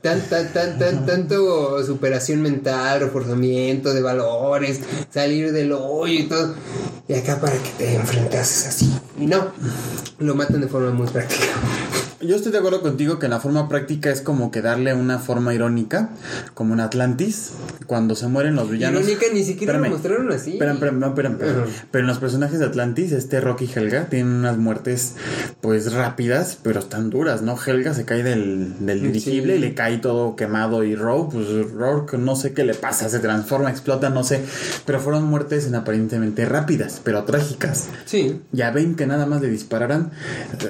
tan, 0.00 0.20
tan, 0.22 0.50
tan, 0.52 0.78
tan, 0.78 1.04
tanto 1.04 1.84
superación 1.84 2.40
mental, 2.40 3.00
reforzamiento 3.00 3.92
de 3.92 4.00
valores, 4.00 4.80
salir 5.10 5.52
del 5.52 5.72
hoyo 5.72 6.20
y 6.20 6.22
todo. 6.24 6.54
Y 7.06 7.14
acá 7.14 7.38
para 7.38 7.52
que 7.54 7.68
te 7.76 7.94
enfrentases 7.96 8.66
así. 8.68 8.90
Y 9.20 9.26
no, 9.26 9.48
lo 10.20 10.34
matan 10.34 10.62
de 10.62 10.68
forma 10.68 10.90
muy 10.90 11.06
práctica. 11.08 11.44
Yo 12.22 12.36
estoy 12.36 12.52
de 12.52 12.58
acuerdo 12.58 12.82
contigo 12.82 13.18
que 13.18 13.26
la 13.28 13.40
forma 13.40 13.68
práctica 13.68 14.08
es 14.08 14.20
como 14.20 14.52
que 14.52 14.62
darle 14.62 14.94
una 14.94 15.18
forma 15.18 15.54
irónica, 15.54 16.10
como 16.54 16.72
en 16.74 16.78
Atlantis, 16.80 17.50
cuando 17.88 18.14
se 18.14 18.28
mueren 18.28 18.54
los 18.54 18.70
villanos. 18.70 19.02
Irónica 19.02 19.26
ni 19.34 19.42
siquiera 19.42 19.76
lo 19.76 19.88
mostraron 19.90 20.30
así. 20.30 20.52
Espera, 20.52 20.74
espera, 20.74 20.92
no, 20.92 21.08
espera, 21.08 21.30
espera. 21.30 21.50
Ajá. 21.50 21.64
Pero 21.90 22.02
en 22.02 22.06
los 22.06 22.18
personajes 22.18 22.60
de 22.60 22.66
Atlantis, 22.66 23.10
este 23.10 23.40
Rocky 23.40 23.64
y 23.64 23.76
Helga 23.76 24.06
tienen 24.08 24.32
unas 24.34 24.56
muertes 24.56 25.14
pues 25.60 25.92
rápidas, 25.92 26.58
pero 26.62 26.78
están 26.78 27.10
duras, 27.10 27.42
¿no? 27.42 27.56
Helga 27.66 27.92
se 27.92 28.04
cae 28.04 28.22
del, 28.22 28.74
del 28.86 29.02
dirigible 29.02 29.54
Sí. 29.54 29.58
y 29.58 29.60
le 29.60 29.74
cae 29.74 29.98
todo 29.98 30.36
quemado 30.36 30.84
y 30.84 30.94
Rogue, 30.94 31.30
pues 31.32 31.72
Rourke 31.72 32.18
no 32.18 32.36
sé 32.36 32.52
qué 32.52 32.62
le 32.62 32.74
pasa, 32.74 33.08
se 33.08 33.18
transforma, 33.18 33.68
explota, 33.70 34.10
no 34.10 34.22
sé. 34.22 34.44
Pero 34.86 35.00
fueron 35.00 35.24
muertes 35.24 35.66
en 35.66 35.74
aparentemente 35.74 36.44
rápidas, 36.44 37.00
pero 37.02 37.24
trágicas. 37.24 37.88
Sí. 38.04 38.40
Ya 38.52 38.70
ven 38.70 38.94
que 38.94 39.08
nada 39.08 39.26
más 39.26 39.40
le 39.42 39.48
dispararan. 39.48 40.12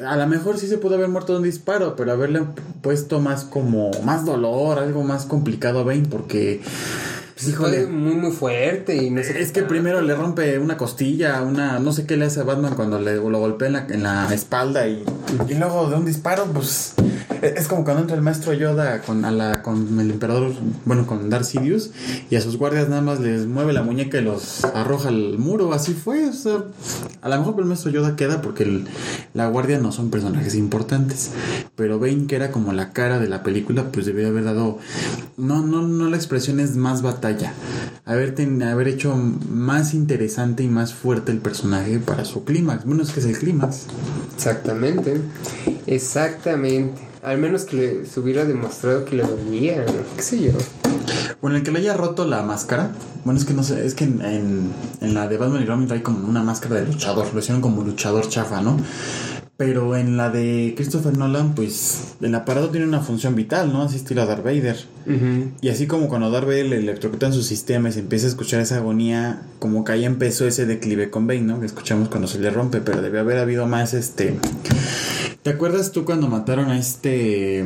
A 0.06 0.16
lo 0.16 0.26
mejor 0.26 0.56
sí 0.58 0.66
se 0.66 0.78
pudo 0.78 0.94
haber 0.94 1.08
muerto 1.08 1.41
un 1.42 1.48
disparo, 1.48 1.96
pero 1.96 2.12
haberle 2.12 2.42
puesto 2.80 3.20
más 3.20 3.44
como 3.44 3.90
más 4.04 4.24
dolor, 4.24 4.78
algo 4.78 5.02
más 5.02 5.26
complicado 5.26 5.80
a 5.80 5.84
Bane, 5.84 6.06
porque 6.08 6.60
pues, 7.44 7.54
híjole. 7.54 7.86
muy, 7.86 8.14
muy 8.14 8.30
fuerte 8.32 8.96
y 8.96 9.10
no 9.10 9.22
sé 9.22 9.40
Es 9.40 9.52
qué 9.52 9.60
que 9.60 9.66
primero 9.66 10.00
le 10.00 10.14
rompe 10.14 10.58
una 10.58 10.76
costilla, 10.76 11.42
una 11.42 11.78
no 11.78 11.92
sé 11.92 12.06
qué 12.06 12.16
le 12.16 12.26
hace 12.26 12.40
a 12.40 12.44
Batman 12.44 12.74
cuando 12.74 12.98
le 13.00 13.16
lo 13.16 13.38
golpea 13.38 13.68
en 13.68 13.72
la, 13.74 13.86
en 13.88 14.02
la 14.02 14.32
espalda 14.34 14.86
y, 14.88 15.04
y 15.48 15.54
luego 15.54 15.88
de 15.90 15.96
un 15.96 16.04
disparo, 16.04 16.44
pues 16.52 16.94
e- 17.42 17.54
es 17.56 17.68
como 17.68 17.84
cuando 17.84 18.02
entra 18.02 18.16
el 18.16 18.22
maestro 18.22 18.52
Yoda 18.52 19.00
con, 19.02 19.24
a 19.24 19.30
la, 19.30 19.62
con 19.62 19.98
el 20.00 20.10
emperador, 20.10 20.52
bueno, 20.84 21.06
con 21.06 21.30
Darth 21.30 21.44
Sidious 21.44 21.90
y 22.30 22.36
a 22.36 22.40
sus 22.40 22.56
guardias 22.56 22.88
nada 22.88 23.02
más 23.02 23.20
les 23.20 23.46
mueve 23.46 23.72
la 23.72 23.82
muñeca 23.82 24.18
y 24.18 24.22
los 24.24 24.64
arroja 24.64 25.08
al 25.08 25.38
muro, 25.38 25.72
así 25.72 25.94
fue, 25.94 26.28
o 26.28 26.32
sea, 26.32 26.64
a 27.22 27.28
lo 27.28 27.38
mejor 27.38 27.54
el 27.58 27.66
maestro 27.66 27.90
Yoda 27.90 28.16
queda 28.16 28.40
porque 28.42 28.64
el- 28.64 28.84
la 29.34 29.46
guardia 29.48 29.78
no 29.78 29.92
son 29.92 30.10
personajes 30.10 30.54
importantes, 30.54 31.30
pero 31.76 31.98
Bane 31.98 32.26
que 32.26 32.36
era 32.36 32.50
como 32.50 32.72
la 32.72 32.92
cara 32.92 33.18
de 33.18 33.28
la 33.28 33.42
película, 33.42 33.84
pues 33.92 34.06
debería 34.06 34.28
haber 34.28 34.44
dado, 34.44 34.78
no, 35.36 35.64
no, 35.64 35.82
no 35.82 36.08
la 36.10 36.16
expresión 36.16 36.60
es 36.60 36.76
más 36.76 37.02
batalla, 37.02 37.31
haber, 38.04 38.34
ten- 38.34 38.62
haber 38.62 38.88
hecho 38.88 39.14
más 39.14 39.94
interesante 39.94 40.62
y 40.62 40.68
más 40.68 40.92
fuerte 40.94 41.32
el 41.32 41.38
personaje 41.38 41.98
para 41.98 42.24
su 42.24 42.44
clímax, 42.44 42.84
bueno 42.84 43.02
es 43.02 43.10
que 43.10 43.20
es 43.20 43.26
el 43.26 43.38
clímax. 43.38 43.86
Exactamente. 44.34 45.20
Exactamente. 45.86 47.00
Al 47.22 47.38
menos 47.38 47.64
que 47.64 47.76
le, 47.76 48.06
se 48.06 48.18
hubiera 48.18 48.44
demostrado 48.44 49.04
que 49.04 49.14
le 49.16 49.22
dolía, 49.22 49.84
¿no? 49.86 49.92
qué 50.16 50.22
sé 50.22 50.40
yo. 50.42 50.50
Bueno, 51.40 51.56
el 51.56 51.62
que 51.62 51.70
le 51.70 51.78
haya 51.80 51.96
roto 51.96 52.24
la 52.26 52.42
máscara, 52.42 52.90
bueno, 53.24 53.38
es 53.38 53.46
que 53.46 53.54
no 53.54 53.62
sé, 53.62 53.84
es 53.86 53.94
que 53.94 54.04
en, 54.04 54.20
en, 54.22 54.72
en 55.00 55.14
la 55.14 55.28
de 55.28 55.36
Batman 55.36 55.62
y 55.62 55.66
Robin 55.66 55.86
trae 55.86 56.02
como 56.02 56.26
una 56.28 56.42
máscara 56.42 56.76
de 56.76 56.86
luchador, 56.86 57.32
lo 57.32 57.38
hicieron 57.38 57.60
como 57.60 57.82
luchador 57.82 58.28
chafa, 58.28 58.60
¿no? 58.60 58.76
Pero 59.64 59.96
en 59.96 60.16
la 60.16 60.28
de 60.28 60.72
Christopher 60.76 61.16
Nolan, 61.16 61.54
pues 61.54 62.14
el 62.20 62.34
aparato 62.34 62.70
tiene 62.70 62.84
una 62.84 62.98
función 62.98 63.36
vital, 63.36 63.72
¿no? 63.72 63.82
Así 63.82 63.94
estilo 63.94 64.26
Darth 64.26 64.42
Vader. 64.42 64.76
Y 65.60 65.68
así 65.68 65.86
como 65.86 66.08
cuando 66.08 66.32
Darth 66.32 66.46
Vader 66.46 66.66
le 66.66 66.78
electrocutan 66.78 67.32
su 67.32 67.44
sistema 67.44 67.88
y 67.88 67.92
se 67.92 68.00
empieza 68.00 68.26
a 68.26 68.30
escuchar 68.30 68.60
esa 68.60 68.78
agonía, 68.78 69.42
como 69.60 69.84
que 69.84 69.92
ahí 69.92 70.04
empezó 70.04 70.48
ese 70.48 70.66
declive 70.66 71.10
con 71.10 71.28
Bane, 71.28 71.42
¿no? 71.42 71.60
Que 71.60 71.66
escuchamos 71.66 72.08
cuando 72.08 72.26
se 72.26 72.40
le 72.40 72.50
rompe, 72.50 72.80
pero 72.80 73.02
debió 73.02 73.20
haber 73.20 73.38
habido 73.38 73.68
más 73.68 73.94
este... 73.94 74.36
¿Te 75.44 75.50
acuerdas 75.50 75.92
tú 75.92 76.04
cuando 76.04 76.26
mataron 76.26 76.70
a 76.70 76.78
este... 76.80 77.64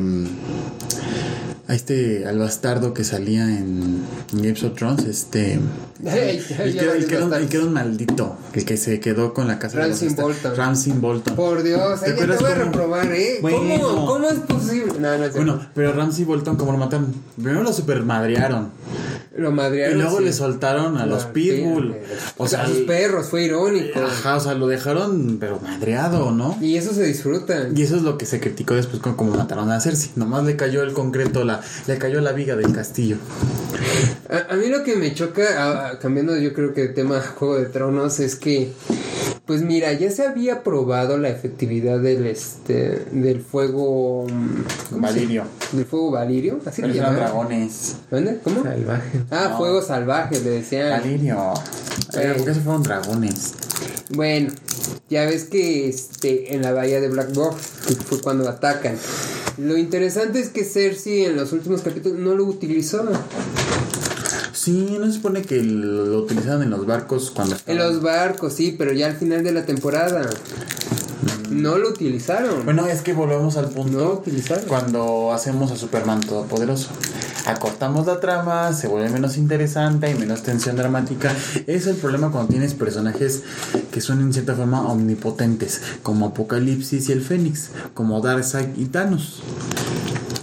A 1.69 1.73
este 1.75 2.25
al 2.25 2.39
bastardo 2.39 2.93
que 2.93 3.03
salía 3.03 3.43
en, 3.43 4.01
Games 4.31 4.63
of 4.63 4.75
Thrones, 4.75 5.03
este... 5.05 5.59
El, 6.03 6.45
que, 6.45 6.63
el, 6.63 6.73
que 6.77 6.79
era 6.79 6.91
un- 6.91 6.95
el 6.95 7.03
bastardos. 7.03 7.49
que 7.49 7.57
era 7.57 7.65
un 7.65 7.73
maldito, 7.73 8.37
el 8.53 8.63
que 8.65 8.77
se 8.77 8.99
quedó 9.01 9.33
con 9.33 9.47
la 9.47 9.59
casa 9.59 9.79
Ramsay 9.79 10.07
de 10.09 10.15
los 10.15 10.23
Bolton. 10.23 10.55
Ramsay 10.55 10.93
Bolton. 10.93 11.35
Por 11.35 11.63
Dios, 11.63 11.99
¿Te 11.99 12.13
te 12.13 12.25
voy 12.25 12.45
a 12.51 12.55
reprobar, 12.55 13.11
¿eh? 13.11 13.39
Bueno. 13.41 13.57
¿Cómo, 13.81 14.05
¿Cómo 14.05 14.29
es 14.29 14.39
posible? 14.39 14.93
No, 14.99 15.17
no 15.17 15.25
es. 15.25 15.33
Bueno, 15.33 15.59
pero 15.75 15.91
Ramsay 15.91 16.23
Bolton, 16.23 16.55
¿cómo 16.55 16.71
lo 16.71 16.77
mataron? 16.77 17.13
Primero 17.35 17.63
lo 17.63 17.73
supermadrearon. 17.73 18.69
Lo 19.35 19.49
Y 19.49 19.53
madrearon. 19.53 19.99
luego 19.99 20.17
sí. 20.19 20.23
le 20.25 20.33
soltaron 20.33 20.97
a 20.97 21.05
los 21.05 21.25
pitbull. 21.25 21.95
O 22.37 22.47
sea, 22.47 22.63
a 22.63 22.67
sus 22.67 22.79
perros, 22.79 23.27
fue 23.27 23.43
irónico. 23.43 23.99
Ajá, 23.99 24.35
o 24.35 24.39
sea, 24.39 24.53
lo 24.53 24.67
dejaron, 24.67 25.37
pero 25.39 25.59
madreado, 25.59 26.31
¿no? 26.31 26.57
Y 26.61 26.77
eso 26.77 26.93
se 26.93 27.03
disfruta. 27.03 27.67
Y 27.75 27.81
eso 27.83 27.95
es 27.97 28.01
lo 28.01 28.17
que 28.17 28.25
se 28.25 28.39
criticó 28.39 28.73
después 28.75 29.01
con 29.01 29.15
cómo 29.15 29.35
mataron 29.35 29.69
a 29.71 29.79
Cersei. 29.79 30.11
Nomás 30.15 30.43
le 30.45 30.55
cayó 30.55 30.81
el 30.83 30.93
concreto, 30.93 31.43
la, 31.43 31.61
le 31.87 31.97
cayó 31.97 32.21
la 32.21 32.31
viga 32.31 32.55
del 32.55 32.71
castillo. 32.73 33.17
A, 34.29 34.53
a 34.53 34.55
mí 34.57 34.67
lo 34.67 34.83
que 34.83 34.95
me 34.95 35.13
choca, 35.13 35.43
a- 35.63 35.87
a- 35.89 35.99
cambiando 35.99 36.35
yo 36.37 36.53
creo 36.53 36.73
que 36.73 36.83
el 36.83 36.93
tema 36.93 37.21
Juego 37.21 37.57
de 37.59 37.65
Tronos, 37.65 38.19
es 38.19 38.35
que, 38.35 38.73
pues 39.47 39.61
mira, 39.61 39.93
ya 39.93 40.11
se 40.11 40.23
había 40.27 40.61
probado 40.63 41.17
la 41.17 41.29
efectividad 41.29 41.99
del 41.99 42.27
este 42.27 43.05
del 43.11 43.41
fuego 43.41 44.27
mm, 44.29 44.63
¿cómo 44.91 45.07
se- 45.07 45.13
Valirio. 45.13 45.43
del 45.71 45.85
fuego 45.85 46.11
valirio, 46.11 46.59
así 46.65 46.81
Pero 46.81 46.93
le 46.93 46.99
llamaban. 46.99 47.15
dragones. 47.17 47.95
¿Dónde? 48.11 48.39
¿Cómo? 48.43 48.63
Salvaje. 48.63 49.21
Ah, 49.31 49.47
No. 49.51 49.57
fuego 49.57 49.81
salvaje, 49.81 50.39
le 50.41 50.49
decían. 50.49 50.89
Valirio. 50.91 51.37
Oiga, 52.15 52.33
¿Por 52.35 52.45
qué 52.45 52.53
se 52.53 52.59
fueron 52.61 52.83
dragones? 52.83 53.53
Bueno, 54.09 54.51
ya 55.09 55.25
ves 55.25 55.45
que 55.45 55.87
este 55.89 56.53
en 56.53 56.61
la 56.61 56.71
bahía 56.73 56.99
de 57.01 57.07
Black 57.09 57.33
Box 57.33 57.55
fue 58.07 58.21
cuando 58.21 58.47
atacan. 58.49 58.95
Lo 59.57 59.75
interesante 59.77 60.39
es 60.39 60.49
que 60.49 60.63
Cersei 60.63 61.25
en 61.25 61.35
los 61.35 61.51
últimos 61.53 61.81
capítulos 61.81 62.19
no 62.19 62.35
lo 62.35 62.45
utilizó. 62.45 63.03
Sí, 64.67 64.97
no 64.99 65.05
se 65.05 65.13
supone 65.13 65.43
que 65.43 65.63
lo 65.63 66.17
utilizaban 66.17 66.61
en 66.61 66.71
los 66.71 66.85
barcos 66.85 67.31
cuando 67.31 67.55
En 67.67 67.77
los 67.77 68.01
barcos, 68.01 68.51
sí, 68.51 68.75
pero 68.77 68.91
ya 68.91 69.05
al 69.05 69.15
final 69.15 69.41
de 69.41 69.53
la 69.53 69.65
temporada. 69.65 70.29
No 71.49 71.77
lo 71.77 71.87
utilizaron. 71.87 72.65
Bueno, 72.65 72.85
es 72.85 73.01
que 73.01 73.13
volvemos 73.13 73.55
al 73.55 73.69
punto. 73.69 73.97
no 73.97 74.03
lo 74.03 74.13
utilizaron. 74.15 74.65
Cuando 74.67 75.31
hacemos 75.31 75.71
a 75.71 75.77
Superman 75.77 76.19
todopoderoso, 76.19 76.89
acortamos 77.45 78.07
la 78.07 78.19
trama, 78.19 78.73
se 78.73 78.89
vuelve 78.89 79.09
menos 79.09 79.37
interesante 79.37 80.11
y 80.11 80.15
menos 80.15 80.43
tensión 80.43 80.75
dramática. 80.75 81.33
Es 81.65 81.87
el 81.87 81.95
problema 81.95 82.29
cuando 82.29 82.49
tienes 82.49 82.73
personajes 82.73 83.43
que 83.93 84.01
son 84.01 84.19
en 84.19 84.33
cierta 84.33 84.53
forma 84.53 84.85
omnipotentes, 84.91 85.81
como 86.03 86.25
Apocalipsis 86.25 87.07
y 87.07 87.13
el 87.13 87.21
Fénix, 87.21 87.69
como 87.93 88.19
Darkseid 88.19 88.75
y 88.75 88.87
Thanos. 88.87 89.41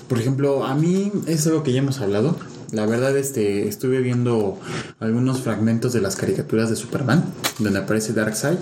Por 0.09 0.19
ejemplo, 0.19 0.64
a 0.64 0.75
mí 0.75 1.12
es 1.26 1.47
algo 1.47 1.62
que 1.62 1.75
ya 1.75 1.81
hemos 1.81 2.00
hablado. 2.00 2.53
La 2.75 2.87
verdad, 2.87 3.16
este, 3.16 3.69
estuve 3.69 4.00
viendo 4.00 4.59
algunos 4.99 5.43
fragmentos 5.43 5.93
de 5.93 6.00
las 6.00 6.16
caricaturas 6.16 6.71
de 6.71 6.76
Superman, 6.76 7.25
donde 7.61 7.78
aparece 7.78 8.12
Darkseid, 8.12 8.59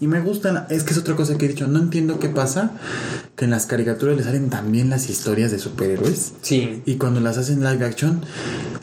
y 0.00 0.06
me 0.06 0.20
gustan. 0.20 0.66
Es 0.70 0.84
que 0.84 0.92
es 0.92 0.98
otra 0.98 1.14
cosa 1.14 1.36
que 1.36 1.44
he 1.44 1.48
dicho. 1.48 1.66
No 1.66 1.78
entiendo 1.78 2.18
qué 2.18 2.28
pasa 2.28 2.72
que 3.36 3.44
en 3.44 3.50
las 3.50 3.66
caricaturas 3.66 4.16
le 4.16 4.24
salen 4.24 4.48
también 4.48 4.88
las 4.88 5.10
historias 5.10 5.50
de 5.50 5.58
superhéroes. 5.58 6.32
Sí. 6.40 6.82
Y 6.86 6.96
cuando 6.96 7.20
las 7.20 7.36
hacen 7.36 7.62
live 7.62 7.84
action, 7.84 8.24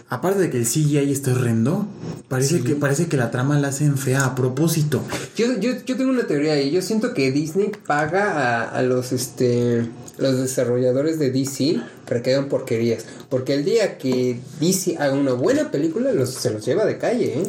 aparte 0.08 0.40
de 0.40 0.50
que 0.52 0.58
el 0.58 0.66
CGI 0.66 1.12
está 1.12 1.32
horrendo, 1.32 1.88
parece, 2.28 2.62
que, 2.62 2.76
parece 2.76 3.08
que 3.08 3.18
la 3.18 3.32
trama 3.32 3.60
la 3.60 3.70
hacen 3.70 3.98
fea 3.98 4.24
a 4.24 4.36
propósito. 4.36 5.02
Yo, 5.36 5.60
yo, 5.60 5.72
yo 5.84 5.98
tengo 5.98 6.12
una 6.12 6.28
teoría 6.28 6.54
ahí. 6.54 6.70
Yo 6.70 6.82
siento 6.84 7.14
que 7.16 7.32
Disney 7.32 7.72
paga 7.88 8.64
a, 8.64 8.70
a 8.70 8.82
los 8.84 9.12
este 9.12 9.90
los 10.20 10.40
desarrolladores 10.40 11.20
de 11.20 11.32
DC 11.32 11.80
para 12.08 12.22
que 12.22 12.34
hagan 12.34 12.50
porquerías. 12.50 13.06
Porque 13.30 13.54
el 13.54 13.66
día 13.66 13.98
que 13.98 14.40
DC 14.60 14.98
haga 14.98 15.14
una 15.14 15.34
buena 15.34 15.72
película, 15.72 16.12
los, 16.12 16.30
se 16.34 16.52
los 16.52 16.66
lleva 16.66 16.86
de 16.86 16.98
calle, 16.98 17.40
¿eh? 17.40 17.44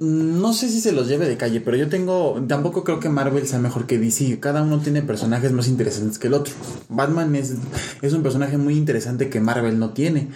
No 0.00 0.52
sé 0.52 0.68
si 0.68 0.80
se 0.80 0.90
los 0.90 1.06
lleve 1.06 1.28
de 1.28 1.36
calle, 1.36 1.60
pero 1.60 1.76
yo 1.76 1.88
tengo. 1.88 2.42
Tampoco 2.48 2.82
creo 2.82 2.98
que 2.98 3.08
Marvel 3.08 3.46
sea 3.46 3.60
mejor 3.60 3.86
que 3.86 3.98
DC. 3.98 4.40
Cada 4.40 4.62
uno 4.62 4.80
tiene 4.80 5.00
personajes 5.02 5.52
más 5.52 5.68
interesantes 5.68 6.18
que 6.18 6.26
el 6.26 6.34
otro. 6.34 6.52
Batman 6.88 7.36
es, 7.36 7.54
es 8.00 8.12
un 8.12 8.24
personaje 8.24 8.58
muy 8.58 8.76
interesante 8.76 9.28
que 9.28 9.40
Marvel 9.40 9.78
no 9.78 9.90
tiene. 9.90 10.28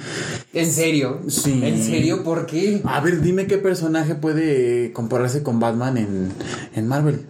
¿En 0.53 0.71
serio? 0.71 1.21
Sí. 1.29 1.61
¿En 1.65 1.83
serio? 1.83 2.23
¿Por 2.23 2.47
qué? 2.47 2.81
A 2.85 3.01
ver, 3.01 3.21
dime 3.23 3.49
qué 3.49 3.59
personaje 3.59 4.15
puede 4.15 4.93
compararse 4.93 5.43
con 5.43 5.59
Batman 5.59 5.97
en, 5.97 6.29
en 6.77 6.87
Marvel. 6.87 7.27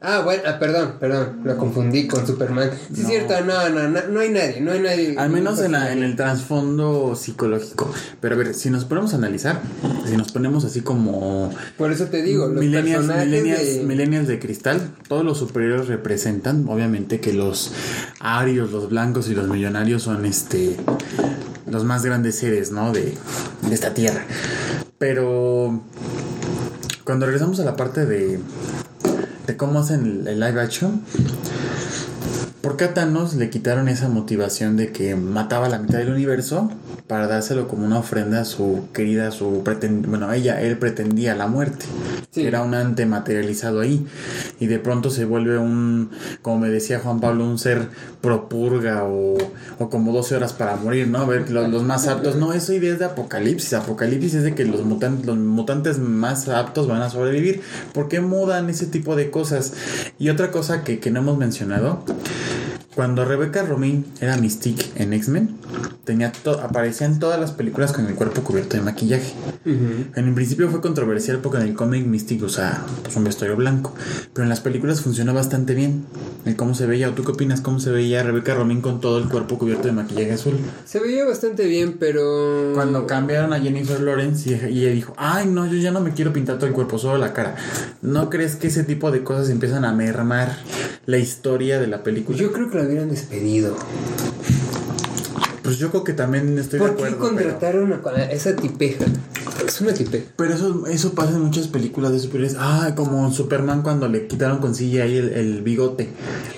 Ah, 0.00 0.20
bueno, 0.24 0.42
ah, 0.46 0.58
perdón, 0.58 0.94
perdón, 1.00 1.40
lo 1.44 1.56
confundí 1.56 2.06
con 2.06 2.26
Superman. 2.26 2.70
Sí, 2.92 2.92
es 2.92 2.98
No. 3.04 3.08
cierto, 3.08 3.33
No, 3.40 3.68
no, 3.68 3.88
no, 3.88 4.00
no 4.10 4.20
hay 4.20 4.30
nadie, 4.30 4.60
no 4.60 4.72
hay 4.72 4.80
nadie. 4.80 5.14
Al 5.18 5.30
menos 5.30 5.60
en, 5.60 5.72
la, 5.72 5.92
en 5.92 6.02
el 6.02 6.16
trasfondo 6.16 7.16
psicológico. 7.16 7.92
Pero 8.20 8.34
a 8.34 8.38
ver, 8.38 8.54
si 8.54 8.70
nos 8.70 8.84
ponemos 8.84 9.12
a 9.14 9.16
analizar, 9.16 9.60
si 10.06 10.16
nos 10.16 10.32
ponemos 10.32 10.64
así 10.64 10.80
como 10.80 11.52
Por 11.76 11.92
eso 11.92 12.06
te 12.06 12.22
digo, 12.22 12.48
los 12.48 12.62
millennials, 12.62 13.08
de... 13.08 13.82
millennials 13.86 14.28
de 14.28 14.38
cristal, 14.38 14.90
todos 15.08 15.24
los 15.24 15.38
superiores 15.38 15.88
representan, 15.88 16.66
obviamente 16.68 17.20
que 17.20 17.32
los 17.32 17.72
arios, 18.20 18.70
los 18.70 18.88
blancos 18.88 19.28
y 19.28 19.34
los 19.34 19.48
millonarios 19.48 20.02
son 20.02 20.24
este 20.26 20.76
los 21.70 21.84
más 21.84 22.04
grandes 22.04 22.36
seres, 22.36 22.70
¿no? 22.70 22.92
De, 22.92 23.14
de 23.68 23.74
esta 23.74 23.94
tierra. 23.94 24.24
Pero 24.98 25.82
cuando 27.04 27.26
regresamos 27.26 27.58
a 27.60 27.64
la 27.64 27.76
parte 27.76 28.06
de, 28.06 28.38
de 29.46 29.56
cómo 29.56 29.80
hacen 29.80 30.22
el, 30.22 30.28
el 30.28 30.40
live 30.40 30.60
action, 30.60 31.02
¿por 32.64 32.78
qué 32.78 32.88
Thanos 32.88 33.34
le 33.34 33.50
quitaron 33.50 33.90
esa 33.90 34.08
motivación 34.08 34.78
de 34.78 34.90
que 34.90 35.14
mataba 35.16 35.68
la 35.68 35.78
mitad 35.78 35.98
del 35.98 36.08
universo 36.08 36.70
para 37.06 37.26
dárselo 37.26 37.68
como 37.68 37.84
una 37.84 37.98
ofrenda 37.98 38.40
a 38.40 38.44
su 38.46 38.88
querida, 38.94 39.30
su 39.30 39.62
pretend 39.62 40.06
bueno, 40.06 40.32
ella, 40.32 40.62
él 40.62 40.78
pretendía 40.78 41.34
la 41.34 41.46
muerte? 41.46 41.84
Sí. 42.30 42.46
Era 42.46 42.62
un 42.62 42.74
ante 42.74 43.04
materializado 43.04 43.80
ahí. 43.80 44.06
Y 44.58 44.66
de 44.68 44.78
pronto 44.78 45.10
se 45.10 45.26
vuelve 45.26 45.58
un, 45.58 46.10
como 46.40 46.60
me 46.60 46.70
decía 46.70 47.00
Juan 47.00 47.20
Pablo, 47.20 47.44
un 47.44 47.58
ser 47.58 47.88
propurga 48.22 49.04
o, 49.04 49.36
o 49.78 49.90
como 49.90 50.12
12 50.12 50.36
horas 50.36 50.54
para 50.54 50.76
morir, 50.76 51.08
¿no? 51.08 51.18
A 51.18 51.26
ver, 51.26 51.50
los, 51.50 51.68
los 51.68 51.82
más 51.82 52.08
aptos. 52.08 52.36
No, 52.36 52.54
eso 52.54 52.72
idea 52.72 52.94
es 52.94 52.98
de 52.98 53.04
Apocalipsis. 53.04 53.74
Apocalipsis 53.74 54.34
es 54.34 54.42
de 54.42 54.54
que 54.54 54.64
los, 54.64 54.82
mutantes 54.84 55.26
los 55.26 55.36
mutantes 55.36 55.98
más 55.98 56.48
aptos 56.48 56.88
van 56.88 57.02
a 57.02 57.10
sobrevivir. 57.10 57.60
¿Por 57.92 58.08
qué 58.08 58.20
mudan 58.20 58.70
ese 58.70 58.86
tipo 58.86 59.14
de 59.14 59.30
cosas? 59.30 59.74
Y 60.18 60.30
otra 60.30 60.50
cosa 60.50 60.84
que, 60.84 61.00
que 61.00 61.10
no 61.10 61.20
hemos 61.20 61.36
mencionado. 61.36 62.02
Cuando 62.94 63.24
Rebecca 63.24 63.62
Romijn 63.62 64.04
era 64.20 64.36
Mystique 64.36 64.84
en 64.94 65.12
X-Men, 65.14 65.56
tenía 66.04 66.32
aparecía 66.62 67.08
en 67.08 67.18
todas 67.18 67.40
las 67.40 67.50
películas 67.50 67.92
con 67.92 68.06
el 68.06 68.14
cuerpo 68.14 68.42
cubierto 68.42 68.76
de 68.76 68.82
maquillaje. 68.82 69.32
Ujú. 69.66 70.10
En 70.14 70.28
un 70.28 70.34
principio 70.36 70.70
fue 70.70 70.80
controversial 70.80 71.38
porque 71.38 71.58
en 71.58 71.64
el 71.64 71.74
cómic 71.74 72.06
Mystique 72.06 72.44
usaba 72.44 72.86
pues, 73.02 73.16
un 73.16 73.24
vestuario 73.24 73.56
blanco, 73.56 73.94
pero 74.32 74.44
en 74.44 74.48
las 74.48 74.60
películas 74.60 75.00
funcionó 75.00 75.34
bastante 75.34 75.74
bien. 75.74 76.04
El 76.44 76.54
cómo 76.54 76.74
se 76.74 76.86
veía, 76.86 77.08
¿o 77.08 77.12
tú 77.12 77.24
qué 77.24 77.32
opinas? 77.32 77.60
¿Cómo 77.62 77.80
se 77.80 77.90
veía 77.90 78.22
Rebecca 78.22 78.54
Romijn 78.54 78.80
con 78.80 79.00
todo 79.00 79.18
el 79.18 79.28
cuerpo 79.28 79.58
cubierto 79.58 79.88
de 79.88 79.92
maquillaje 79.92 80.32
azul? 80.32 80.54
Se 80.84 81.00
veía 81.00 81.24
bastante 81.24 81.66
bien, 81.66 81.96
pero... 81.98 82.72
Cuando 82.74 83.06
cambiaron 83.06 83.52
a 83.52 83.60
Jennifer 83.60 84.00
Lawrence 84.00 84.48
y, 84.48 84.52
y 84.72 84.84
ella 84.84 84.94
dijo, 84.94 85.14
ay 85.16 85.46
no, 85.46 85.66
yo 85.66 85.78
ya 85.78 85.90
no 85.90 86.00
me 86.00 86.12
quiero 86.12 86.32
pintar 86.32 86.58
todo 86.58 86.66
el 86.66 86.74
cuerpo, 86.74 86.98
solo 86.98 87.18
la 87.18 87.32
cara. 87.32 87.56
¿No 88.02 88.30
crees 88.30 88.54
que 88.54 88.68
ese 88.68 88.84
tipo 88.84 89.10
de 89.10 89.24
cosas 89.24 89.48
empiezan 89.48 89.84
a 89.84 89.92
mermar 89.92 90.56
la 91.06 91.18
historia 91.18 91.80
de 91.80 91.86
la 91.86 92.02
película? 92.02 92.38
Yo 92.38 92.52
creo 92.52 92.70
que 92.70 92.78
la 92.78 92.83
hubieran 92.86 93.10
despedido. 93.10 93.76
pues 95.62 95.78
yo 95.78 95.90
creo 95.90 96.04
que 96.04 96.12
también 96.12 96.58
estoy 96.58 96.78
¿Por 96.78 96.90
de 96.90 96.96
qué 96.96 97.02
acuerdo. 97.08 97.36
pero- 97.36 97.48
contrataron 97.50 97.92
a 97.92 98.02
a 98.26 98.32
esa 98.32 98.54
tipeja? 98.54 99.04
Es 99.74 99.80
una. 99.80 99.92
Pero 100.36 100.54
eso, 100.54 100.86
eso 100.86 101.14
pasa 101.14 101.32
en 101.32 101.40
muchas 101.42 101.68
películas 101.68 102.12
de 102.12 102.18
superhéroes. 102.20 102.56
Ah, 102.58 102.92
como 102.94 103.32
Superman 103.32 103.82
cuando 103.82 104.08
le 104.08 104.26
quitaron 104.26 104.58
con 104.58 104.72
CGI 104.74 104.98
el, 104.98 105.28
el 105.32 105.62
bigote. 105.62 106.08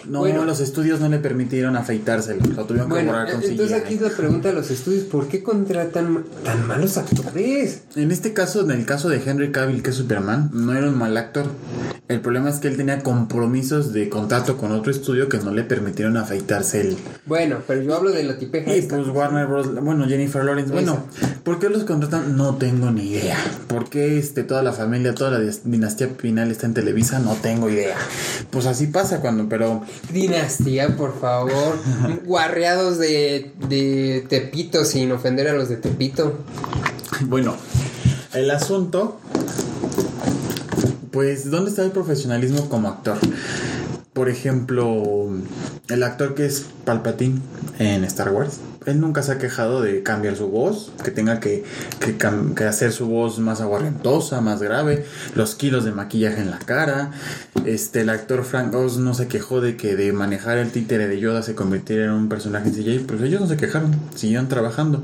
No, 0.08 0.20
Bueno. 0.20 0.44
los 0.44 0.60
estudios 0.60 1.00
no 1.00 1.08
le 1.08 1.18
permitieron 1.18 1.76
afeitárselo. 1.76 2.42
Lo 2.54 2.64
tuvieron 2.66 2.88
que 2.88 2.94
Bueno, 2.94 3.12
borrar 3.12 3.32
con 3.32 3.42
entonces 3.42 3.66
CGI. 3.68 3.74
aquí 3.84 3.94
es 3.94 4.00
la 4.02 4.10
pregunta 4.10 4.50
a 4.50 4.52
los 4.52 4.70
estudios, 4.70 5.04
¿por 5.04 5.28
qué 5.28 5.42
contratan 5.42 6.24
tan 6.44 6.66
malos 6.66 6.96
actores? 6.98 7.82
En 7.96 8.10
este 8.12 8.32
caso, 8.32 8.60
en 8.62 8.70
el 8.70 8.84
caso 8.84 9.08
de 9.08 9.20
Henry 9.24 9.50
Cavill, 9.50 9.82
que 9.82 9.90
es 9.90 9.96
Superman, 9.96 10.50
no 10.52 10.74
era 10.74 10.88
un 10.88 10.98
mal 10.98 11.16
actor. 11.16 11.46
El 12.08 12.20
problema 12.20 12.50
es 12.50 12.56
que 12.60 12.68
él 12.68 12.76
tenía 12.76 13.02
compromisos 13.02 13.92
de 13.92 14.08
contrato 14.08 14.56
con 14.56 14.70
otro 14.72 14.92
estudio 14.92 15.28
que 15.28 15.38
no 15.38 15.52
le 15.52 15.64
permitieron 15.64 16.16
afeitarse 16.16 16.80
el... 16.82 16.96
Bueno, 17.26 17.56
pero 17.66 17.82
yo 17.82 17.94
hablo 17.96 18.10
de 18.12 18.22
la 18.22 18.38
tipeja 18.38 18.74
Y 18.74 18.78
esta. 18.78 18.96
pues 18.96 19.08
Warner 19.08 19.46
Bros. 19.46 19.74
Bueno, 19.82 20.06
Jennifer 20.06 20.44
Lawrence. 20.44 20.72
Bueno, 20.72 21.04
¿por 21.42 21.58
qué 21.58 21.68
los 21.68 21.82
contratan? 21.84 22.36
No 22.36 22.54
tengo 22.56 22.90
ni 22.92 23.05
idea. 23.06 23.36
¿Por 23.68 23.88
qué 23.88 24.18
este, 24.18 24.42
toda 24.42 24.62
la 24.62 24.72
familia, 24.72 25.14
toda 25.14 25.38
la 25.38 25.52
dinastía 25.64 26.08
final 26.18 26.50
está 26.50 26.66
en 26.66 26.74
Televisa? 26.74 27.18
No 27.18 27.34
tengo 27.34 27.68
idea. 27.68 27.96
Pues 28.50 28.66
así 28.66 28.86
pasa 28.86 29.20
cuando, 29.20 29.48
pero 29.48 29.82
Dinastía, 30.12 30.96
por 30.96 31.18
favor. 31.18 31.78
Guarreados 32.24 32.98
de, 32.98 33.52
de 33.68 34.26
Tepito 34.28 34.84
sin 34.84 35.12
ofender 35.12 35.48
a 35.48 35.54
los 35.54 35.68
de 35.68 35.76
Tepito. 35.76 36.38
bueno, 37.22 37.56
el 38.34 38.50
asunto, 38.50 39.18
pues, 41.10 41.50
¿dónde 41.50 41.70
está 41.70 41.82
el 41.82 41.90
profesionalismo 41.90 42.68
como 42.68 42.88
actor? 42.88 43.16
Por 44.12 44.28
ejemplo, 44.28 45.30
el 45.88 46.02
actor 46.02 46.34
que 46.34 46.46
es 46.46 46.66
Palpatine 46.84 47.40
en 47.78 48.04
Star 48.04 48.30
Wars, 48.30 48.60
él 48.86 49.00
nunca 49.00 49.22
se 49.22 49.32
ha 49.32 49.38
quejado 49.38 49.82
de 49.82 50.02
cambiar 50.02 50.36
su 50.36 50.48
voz, 50.48 50.92
que 51.04 51.10
tenga 51.10 51.40
que, 51.40 51.64
que 52.00 52.64
hacer 52.64 52.92
su 52.92 53.06
voz 53.06 53.38
más 53.38 53.60
aguardentosa, 53.60 54.40
más 54.40 54.62
grave, 54.62 55.04
los 55.34 55.56
kilos 55.56 55.84
de 55.84 55.92
maquillaje 55.92 56.40
en 56.40 56.50
la 56.50 56.58
cara. 56.58 57.10
Este, 57.64 58.02
el 58.02 58.10
actor 58.10 58.44
Frank 58.44 58.74
Oz 58.74 58.98
no 58.98 59.12
se 59.14 59.26
quejó 59.26 59.60
de 59.60 59.76
que 59.76 59.96
de 59.96 60.12
manejar 60.12 60.58
el 60.58 60.70
títere 60.70 61.08
de 61.08 61.18
Yoda 61.18 61.42
se 61.42 61.56
convirtiera 61.56 62.04
en 62.04 62.12
un 62.12 62.28
personaje 62.28 62.68
en 62.68 62.74
CGI, 62.74 62.98
pues 63.00 63.20
ellos 63.22 63.40
no 63.40 63.48
se 63.48 63.56
quejaron, 63.56 63.94
siguieron 64.14 64.48
trabajando. 64.48 65.02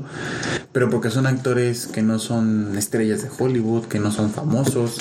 Pero 0.71 0.89
porque 0.89 1.09
son 1.09 1.27
actores 1.27 1.87
que 1.87 2.01
no 2.01 2.19
son 2.19 2.77
estrellas 2.77 3.21
de 3.21 3.29
Hollywood, 3.37 3.85
que 3.85 3.99
no 3.99 4.11
son 4.11 4.31
famosos. 4.31 4.97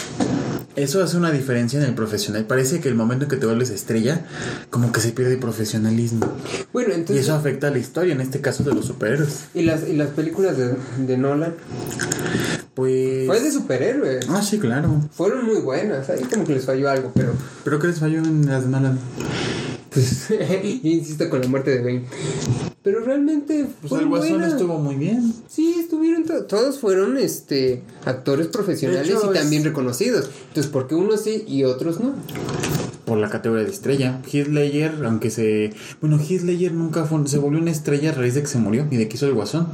Eso 0.75 1.03
hace 1.03 1.19
una 1.19 1.31
diferencia 1.31 1.79
en 1.79 1.85
el 1.85 1.95
profesional. 1.95 2.47
Parece 2.47 2.81
que 2.81 2.89
el 2.89 2.95
momento 2.95 3.25
en 3.25 3.31
que 3.31 3.37
te 3.37 3.45
vuelves 3.47 3.71
estrella, 3.71 4.25
como 4.71 4.91
que 4.91 5.01
se 5.01 5.13
pierde 5.13 5.37
profesionalismo. 5.37 6.27
Bueno, 6.73 6.91
Y 6.91 6.95
entonces... 6.95 7.27
eso 7.27 7.35
afecta 7.35 7.69
a 7.69 7.71
la 7.71 7.79
historia, 7.79 8.15
en 8.15 8.21
este 8.23 8.41
caso 8.41 8.65
de 8.65 8.75
los 8.75 8.87
superhéroes. 8.87 9.45
¿Y 9.55 9.63
las, 9.63 9.87
y 9.87 9.93
las 9.93 10.09
películas 10.11 10.57
de, 10.57 10.75
de 11.07 11.19
Nolan? 11.19 11.55
Pues. 12.75 13.27
Fue 13.27 13.41
de 13.41 13.53
superhéroes. 13.53 14.27
Ah, 14.31 14.43
sí, 14.43 14.59
claro. 14.59 15.09
Fueron 15.13 15.45
muy 15.45 15.61
buenas. 15.61 16.09
Ahí 16.09 16.23
como 16.25 16.45
que 16.45 16.55
les 16.55 16.65
falló 16.65 16.89
algo, 16.89 17.13
pero... 17.15 17.33
¿Pero 17.65 17.79
qué 17.79 17.89
les 17.89 17.99
falló 17.99 18.19
en 18.19 18.47
las 18.47 18.65
Nolan? 18.67 18.99
Pues, 19.91 20.29
yo 20.31 20.37
insisto 20.89 21.29
con 21.29 21.43
la 21.43 21.49
muerte 21.49 21.71
de 21.71 21.83
Bane. 21.83 22.72
Pero 22.83 23.01
realmente 23.01 23.67
Pues 23.81 23.89
fueron 23.91 24.01
el 24.07 24.09
Guasón 24.11 24.31
buenas. 24.31 24.53
estuvo 24.55 24.79
muy 24.79 24.97
bien. 24.97 25.33
Sí, 25.49 25.77
estuvieron 25.79 26.25
to- 26.25 26.45
todos 26.47 26.81
fueron 26.81 27.17
este 27.17 27.83
actores 28.05 28.49
profesionales 28.49 29.09
hecho, 29.09 29.31
y 29.31 29.35
también 29.39 29.63
es- 29.63 29.69
reconocidos. 29.69 30.29
Entonces, 30.49 30.73
¿por 30.73 30.89
qué 30.89 30.97
unos 30.97 31.21
sí 31.23 31.45
y 31.47 31.63
otros 31.65 32.01
no? 32.01 32.15
Por 33.05 33.19
la 33.19 33.29
categoría 33.29 33.65
de 33.65 33.71
estrella. 33.71 34.21
Heath 34.31 34.49
Ledger, 34.49 35.05
aunque 35.05 35.31
se. 35.31 35.75
Bueno, 36.01 36.19
Heath 36.19 36.43
Ledger 36.43 36.73
nunca 36.73 37.05
fue, 37.05 37.27
se 37.27 37.39
volvió 37.39 37.61
una 37.61 37.71
estrella 37.71 38.11
a 38.11 38.15
raíz 38.15 38.35
de 38.35 38.43
que 38.43 38.47
se 38.47 38.59
murió 38.59 38.87
y 38.91 38.97
de 38.97 39.09
que 39.09 39.17
hizo 39.17 39.27
el 39.27 39.35
Guasón. 39.35 39.67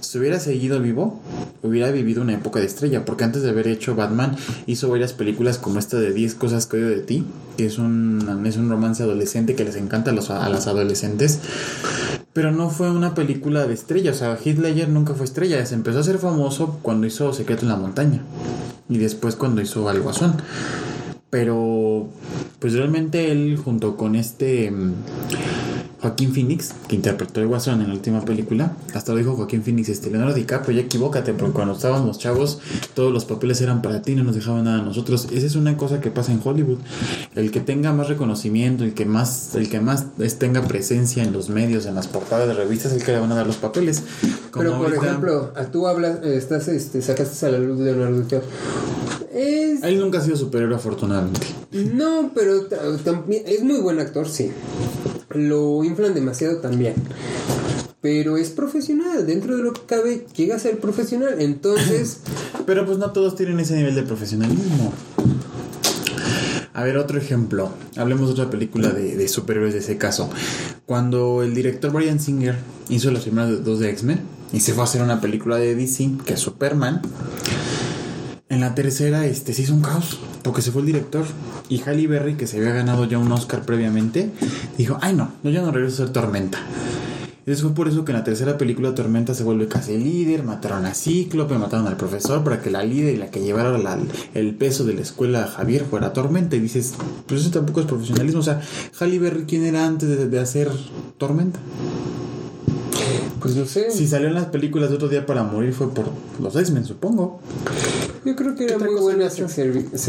Si 0.00 0.18
hubiera 0.18 0.38
seguido 0.38 0.80
vivo, 0.80 1.20
hubiera 1.62 1.90
vivido 1.90 2.22
una 2.22 2.34
época 2.34 2.60
de 2.60 2.66
estrella. 2.66 3.04
Porque 3.04 3.24
antes 3.24 3.42
de 3.42 3.50
haber 3.50 3.66
hecho 3.66 3.96
Batman, 3.96 4.36
hizo 4.66 4.88
varias 4.88 5.12
películas 5.12 5.58
como 5.58 5.78
esta 5.78 5.98
de 5.98 6.12
10 6.12 6.34
cosas 6.36 6.66
que 6.66 6.76
odio 6.76 6.88
de 6.88 7.00
ti. 7.00 7.24
Que 7.56 7.66
es 7.66 7.78
un, 7.78 8.44
es 8.46 8.56
un 8.56 8.70
romance 8.70 9.02
adolescente 9.02 9.56
que 9.56 9.64
les 9.64 9.76
encanta 9.76 10.12
a, 10.12 10.14
los, 10.14 10.30
a 10.30 10.48
las 10.48 10.68
adolescentes. 10.68 11.40
Pero 12.32 12.52
no 12.52 12.70
fue 12.70 12.90
una 12.90 13.14
película 13.14 13.66
de 13.66 13.74
estrella. 13.74 14.12
O 14.12 14.14
sea, 14.14 14.36
Heath 14.36 14.58
Ledger 14.58 14.88
nunca 14.88 15.14
fue 15.14 15.24
estrella. 15.24 15.66
Se 15.66 15.74
empezó 15.74 15.98
a 15.98 16.04
ser 16.04 16.18
famoso 16.18 16.78
cuando 16.82 17.06
hizo 17.06 17.32
Secreto 17.32 17.62
en 17.62 17.70
la 17.70 17.76
Montaña. 17.76 18.22
Y 18.88 18.98
después 18.98 19.34
cuando 19.34 19.60
hizo 19.60 19.88
Al 19.88 20.00
Guasón. 20.00 20.34
Pero, 21.30 22.08
pues 22.58 22.72
realmente 22.72 23.30
él, 23.30 23.58
junto 23.62 23.96
con 23.98 24.16
este 24.16 24.70
mm, 24.70 24.92
Joaquín 26.00 26.32
Phoenix, 26.32 26.72
que 26.88 26.96
interpretó 26.96 27.40
el 27.42 27.48
Guasón 27.48 27.82
en 27.82 27.88
la 27.88 27.94
última 27.94 28.24
película, 28.24 28.72
hasta 28.94 29.12
lo 29.12 29.18
dijo 29.18 29.34
Joaquín 29.34 29.62
Phoenix, 29.62 29.90
este 29.90 30.08
Leonardo 30.10 30.32
DiCaprio, 30.34 30.76
ya 30.78 30.84
equivócate, 30.86 31.34
porque 31.34 31.52
cuando 31.52 31.74
estábamos 31.74 32.18
chavos, 32.18 32.60
todos 32.94 33.12
los 33.12 33.26
papeles 33.26 33.60
eran 33.60 33.82
para 33.82 34.00
ti, 34.00 34.14
no 34.14 34.24
nos 34.24 34.36
dejaban 34.36 34.64
nada 34.64 34.78
a 34.78 34.82
nosotros. 34.82 35.28
Esa 35.30 35.44
es 35.46 35.54
una 35.54 35.76
cosa 35.76 36.00
que 36.00 36.10
pasa 36.10 36.32
en 36.32 36.40
Hollywood. 36.42 36.78
El 37.34 37.50
que 37.50 37.60
tenga 37.60 37.92
más 37.92 38.08
reconocimiento, 38.08 38.84
el 38.84 38.94
que 38.94 39.04
más, 39.04 39.54
el 39.54 39.68
que 39.68 39.80
más 39.80 40.06
tenga 40.38 40.62
presencia 40.66 41.22
en 41.24 41.34
los 41.34 41.50
medios, 41.50 41.84
en 41.84 41.94
las 41.94 42.06
portadas 42.06 42.48
de 42.48 42.54
revistas, 42.54 42.92
es 42.92 43.00
el 43.00 43.04
que 43.04 43.12
le 43.12 43.18
van 43.20 43.32
a 43.32 43.34
dar 43.34 43.46
los 43.46 43.56
papeles. 43.56 44.02
Como 44.50 44.62
Pero 44.64 44.78
por 44.78 44.86
ahorita- 44.86 45.06
ejemplo, 45.06 45.52
tú 45.72 45.88
hablas, 45.88 46.20
eh, 46.24 46.36
estás, 46.38 46.68
este, 46.68 47.02
sacaste 47.02 47.44
a 47.44 47.50
la 47.50 47.58
luz 47.58 47.78
de 47.80 47.84
Leonardo 47.92 48.20
DiCaprio. 48.22 48.48
Es 49.78 49.84
Él 49.84 50.00
nunca 50.00 50.18
ha 50.18 50.22
sido 50.22 50.36
superior, 50.36 50.72
afortunadamente. 50.74 51.46
no, 51.72 52.30
pero 52.34 52.66
ta- 52.66 52.96
también 53.04 53.42
es 53.46 53.62
muy 53.62 53.78
buen 53.80 53.98
actor, 54.00 54.28
sí. 54.28 54.50
Lo 55.30 55.82
inflan 55.84 56.14
demasiado 56.14 56.58
también. 56.58 56.94
Pero 58.00 58.36
es 58.36 58.50
profesional, 58.50 59.26
dentro 59.26 59.56
de 59.56 59.62
lo 59.64 59.72
que 59.72 59.80
cabe, 59.82 60.26
llega 60.36 60.54
a 60.56 60.58
ser 60.58 60.78
profesional. 60.78 61.40
Entonces, 61.40 62.20
Pero 62.66 62.86
pues 62.86 62.98
no 62.98 63.10
todos 63.12 63.34
tienen 63.34 63.58
ese 63.60 63.74
nivel 63.76 63.94
de 63.94 64.02
profesionalismo. 64.04 64.92
A 66.74 66.84
ver, 66.84 66.96
otro 66.96 67.18
ejemplo. 67.18 67.70
Hablemos 67.96 68.28
de 68.28 68.34
otra 68.34 68.50
película 68.50 68.90
de, 68.90 69.16
de 69.16 69.28
superhéroes 69.28 69.72
de 69.74 69.80
ese 69.80 69.98
caso. 69.98 70.30
Cuando 70.86 71.42
el 71.42 71.54
director 71.54 71.90
Brian 71.92 72.20
Singer 72.20 72.54
hizo 72.88 73.10
las 73.10 73.22
primeras 73.22 73.64
dos 73.64 73.80
de 73.80 73.90
X-Men 73.90 74.20
y 74.52 74.60
se 74.60 74.72
fue 74.74 74.82
a 74.82 74.84
hacer 74.84 75.02
una 75.02 75.20
película 75.20 75.56
de 75.56 75.74
DC, 75.74 76.10
que 76.24 76.34
es 76.34 76.40
Superman, 76.40 77.02
en 78.58 78.62
la 78.62 78.74
tercera, 78.74 79.24
este, 79.24 79.52
se 79.52 79.62
hizo 79.62 79.72
un 79.72 79.82
caos, 79.82 80.18
porque 80.42 80.62
se 80.62 80.72
fue 80.72 80.80
el 80.80 80.86
director. 80.86 81.24
Y 81.68 81.80
Halle 81.82 82.08
Berry, 82.08 82.34
que 82.34 82.48
se 82.48 82.58
había 82.58 82.72
ganado 82.72 83.04
ya 83.04 83.16
un 83.16 83.30
Oscar 83.30 83.62
previamente, 83.62 84.32
dijo, 84.76 84.98
ay 85.00 85.14
no, 85.14 85.30
yo 85.44 85.50
ya 85.50 85.62
no 85.62 85.70
regreso 85.70 86.02
a 86.02 86.06
ser 86.06 86.12
Tormenta. 86.12 86.58
Y 87.46 87.54
fue 87.54 87.72
por 87.72 87.88
eso 87.88 88.04
que 88.04 88.10
en 88.10 88.18
la 88.18 88.24
tercera 88.24 88.58
película 88.58 88.96
Tormenta 88.96 89.32
se 89.32 89.44
vuelve 89.44 89.68
casi 89.68 89.96
líder, 89.96 90.42
mataron 90.42 90.84
a 90.86 90.92
Cíclope, 90.92 91.56
mataron 91.56 91.86
al 91.86 91.96
profesor 91.96 92.42
para 92.42 92.60
que 92.60 92.70
la 92.70 92.82
líder 92.82 93.14
y 93.14 93.16
la 93.16 93.30
que 93.30 93.40
llevara 93.40 93.78
el 94.34 94.54
peso 94.56 94.84
de 94.84 94.94
la 94.94 95.02
escuela 95.02 95.46
Javier 95.46 95.86
fuera 95.88 96.12
Tormenta. 96.12 96.56
Y 96.56 96.60
dices, 96.60 96.94
pues 97.26 97.42
eso 97.42 97.50
tampoco 97.50 97.80
es 97.80 97.86
profesionalismo. 97.86 98.40
O 98.40 98.42
sea, 98.42 98.60
Halle 98.98 99.18
Berry, 99.20 99.44
¿quién 99.44 99.64
era 99.64 99.86
antes 99.86 100.08
de, 100.08 100.28
de 100.28 100.40
hacer 100.40 100.68
Tormenta? 101.16 101.60
Pues 103.40 103.54
no 103.54 103.64
sé. 103.66 103.90
Si 103.90 104.06
salió 104.06 104.28
en 104.28 104.34
las 104.34 104.46
películas 104.46 104.90
de 104.90 104.96
otro 104.96 105.08
día 105.08 105.24
para 105.24 105.42
morir 105.42 105.72
fue 105.72 105.88
por 105.94 106.06
los 106.40 106.56
X-Men, 106.56 106.84
supongo. 106.84 107.40
Yo 108.28 108.36
creo 108.36 108.54
que 108.54 108.64
era 108.64 108.76
muy 108.76 109.00
buena 109.00 109.30
sexo 109.30 109.46
Pues 109.62 110.08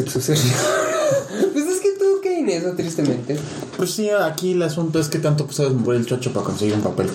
es 1.66 1.80
que 1.80 1.92
todo 1.98 2.20
cae 2.22 2.42
en 2.42 2.50
eso, 2.50 2.74
tristemente. 2.74 3.38
Pues 3.78 3.92
sí, 3.92 4.10
aquí 4.10 4.52
el 4.52 4.62
asunto 4.62 5.00
es 5.00 5.08
que 5.08 5.20
tanto 5.20 5.46
pues, 5.46 5.56
sabes 5.56 5.72
mover 5.72 5.96
el 5.96 6.06
chocho 6.06 6.34
para 6.34 6.48
conseguir 6.48 6.74
un 6.74 6.82
papel. 6.82 7.08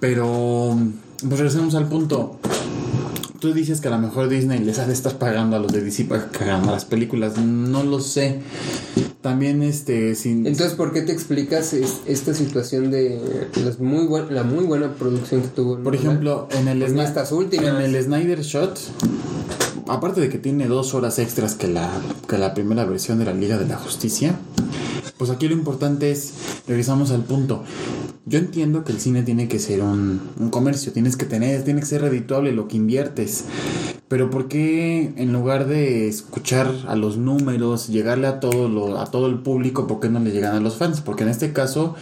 Pero, 0.00 0.74
pues 1.20 1.32
regresemos 1.32 1.74
al 1.74 1.86
punto. 1.86 2.38
Tú 3.40 3.52
dices 3.52 3.82
que 3.82 3.88
a 3.88 3.90
lo 3.90 3.98
mejor 3.98 4.30
Disney 4.30 4.60
les 4.60 4.78
hace 4.78 4.92
estar 4.92 5.18
pagando 5.18 5.56
a 5.56 5.58
los 5.58 5.70
de 5.70 5.82
DC 5.82 6.06
para 6.06 6.30
que 6.30 6.44
hagan 6.44 6.64
las 6.64 6.86
películas. 6.86 7.36
No 7.36 7.82
lo 7.82 8.00
sé. 8.00 8.40
También 9.20 9.62
este 9.62 10.14
sin 10.14 10.46
Entonces, 10.46 10.76
¿por 10.76 10.94
qué 10.94 11.02
te 11.02 11.12
explicas 11.12 11.74
esta 11.74 12.32
situación 12.32 12.90
de 12.90 13.20
las 13.62 13.80
muy 13.80 14.08
la 14.30 14.44
muy 14.44 14.64
buena 14.64 14.94
producción 14.94 15.42
que 15.42 15.48
tuvo? 15.48 15.78
Por 15.80 15.94
ejemplo, 15.94 16.48
en 16.52 16.68
el 16.68 16.82
en 16.82 16.98
estas 17.00 17.32
últimas 17.32 17.68
en 17.68 17.94
el 17.94 18.02
Snyder 18.02 18.40
Shot 18.40 18.78
aparte 19.88 20.20
de 20.20 20.28
que 20.28 20.38
tiene 20.38 20.66
dos 20.66 20.94
horas 20.94 21.18
extras 21.18 21.54
que 21.54 21.68
la, 21.68 21.90
que 22.28 22.38
la 22.38 22.54
primera 22.54 22.84
versión 22.84 23.18
de 23.18 23.24
la 23.24 23.34
Liga 23.34 23.58
de 23.58 23.66
la 23.66 23.76
Justicia, 23.76 24.38
pues 25.16 25.30
aquí 25.30 25.48
lo 25.48 25.54
importante 25.54 26.10
es, 26.10 26.32
regresamos 26.66 27.10
al 27.10 27.24
punto. 27.24 27.64
Yo 28.26 28.38
entiendo 28.38 28.84
que 28.84 28.92
el 28.92 29.00
cine 29.00 29.22
tiene 29.22 29.48
que 29.48 29.58
ser 29.58 29.82
un, 29.82 30.20
un 30.38 30.50
comercio, 30.50 30.92
tienes 30.92 31.16
que 31.16 31.24
tener, 31.24 31.64
tiene 31.64 31.80
que 31.80 31.86
ser 31.86 32.02
redituable 32.02 32.52
lo 32.52 32.68
que 32.68 32.76
inviertes. 32.76 33.44
Pero 34.08 34.30
¿por 34.30 34.48
qué 34.48 35.12
en 35.16 35.32
lugar 35.32 35.66
de 35.66 36.08
escuchar 36.08 36.72
a 36.86 36.96
los 36.96 37.18
números, 37.18 37.88
llegarle 37.88 38.26
a 38.26 38.40
todo 38.40 38.68
lo, 38.68 38.98
a 38.98 39.10
todo 39.10 39.26
el 39.26 39.40
público, 39.40 39.86
por 39.86 40.00
qué 40.00 40.08
no 40.08 40.18
le 40.18 40.30
llegan 40.30 40.56
a 40.56 40.60
los 40.60 40.76
fans? 40.76 41.02
Porque 41.02 41.24
en 41.24 41.28
este 41.28 41.52
caso, 41.52 41.94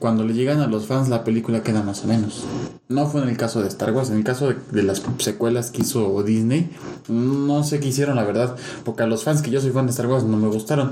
cuando 0.00 0.24
le 0.24 0.32
llegan 0.34 0.60
a 0.60 0.66
los 0.66 0.86
fans, 0.86 1.08
la 1.08 1.22
película 1.22 1.62
queda 1.62 1.82
más 1.82 2.04
o 2.04 2.08
menos. 2.08 2.44
No 2.88 3.06
fue 3.06 3.22
en 3.22 3.28
el 3.28 3.36
caso 3.36 3.62
de 3.62 3.68
Star 3.68 3.92
Wars, 3.92 4.10
en 4.10 4.16
el 4.16 4.24
caso 4.24 4.48
de, 4.48 4.56
de 4.72 4.82
las 4.82 5.02
secuelas 5.18 5.70
que 5.70 5.82
hizo 5.82 6.22
Disney, 6.24 6.70
no 7.08 7.62
sé 7.62 7.80
qué 7.80 7.88
hicieron, 7.88 8.16
la 8.16 8.24
verdad, 8.24 8.56
porque 8.84 9.02
a 9.02 9.06
los 9.06 9.24
fans 9.24 9.42
que 9.42 9.50
yo 9.50 9.60
soy 9.60 9.70
fan 9.70 9.86
de 9.86 9.92
Star 9.92 10.06
Wars 10.06 10.24
no 10.24 10.36
me 10.38 10.48
gustaron. 10.48 10.90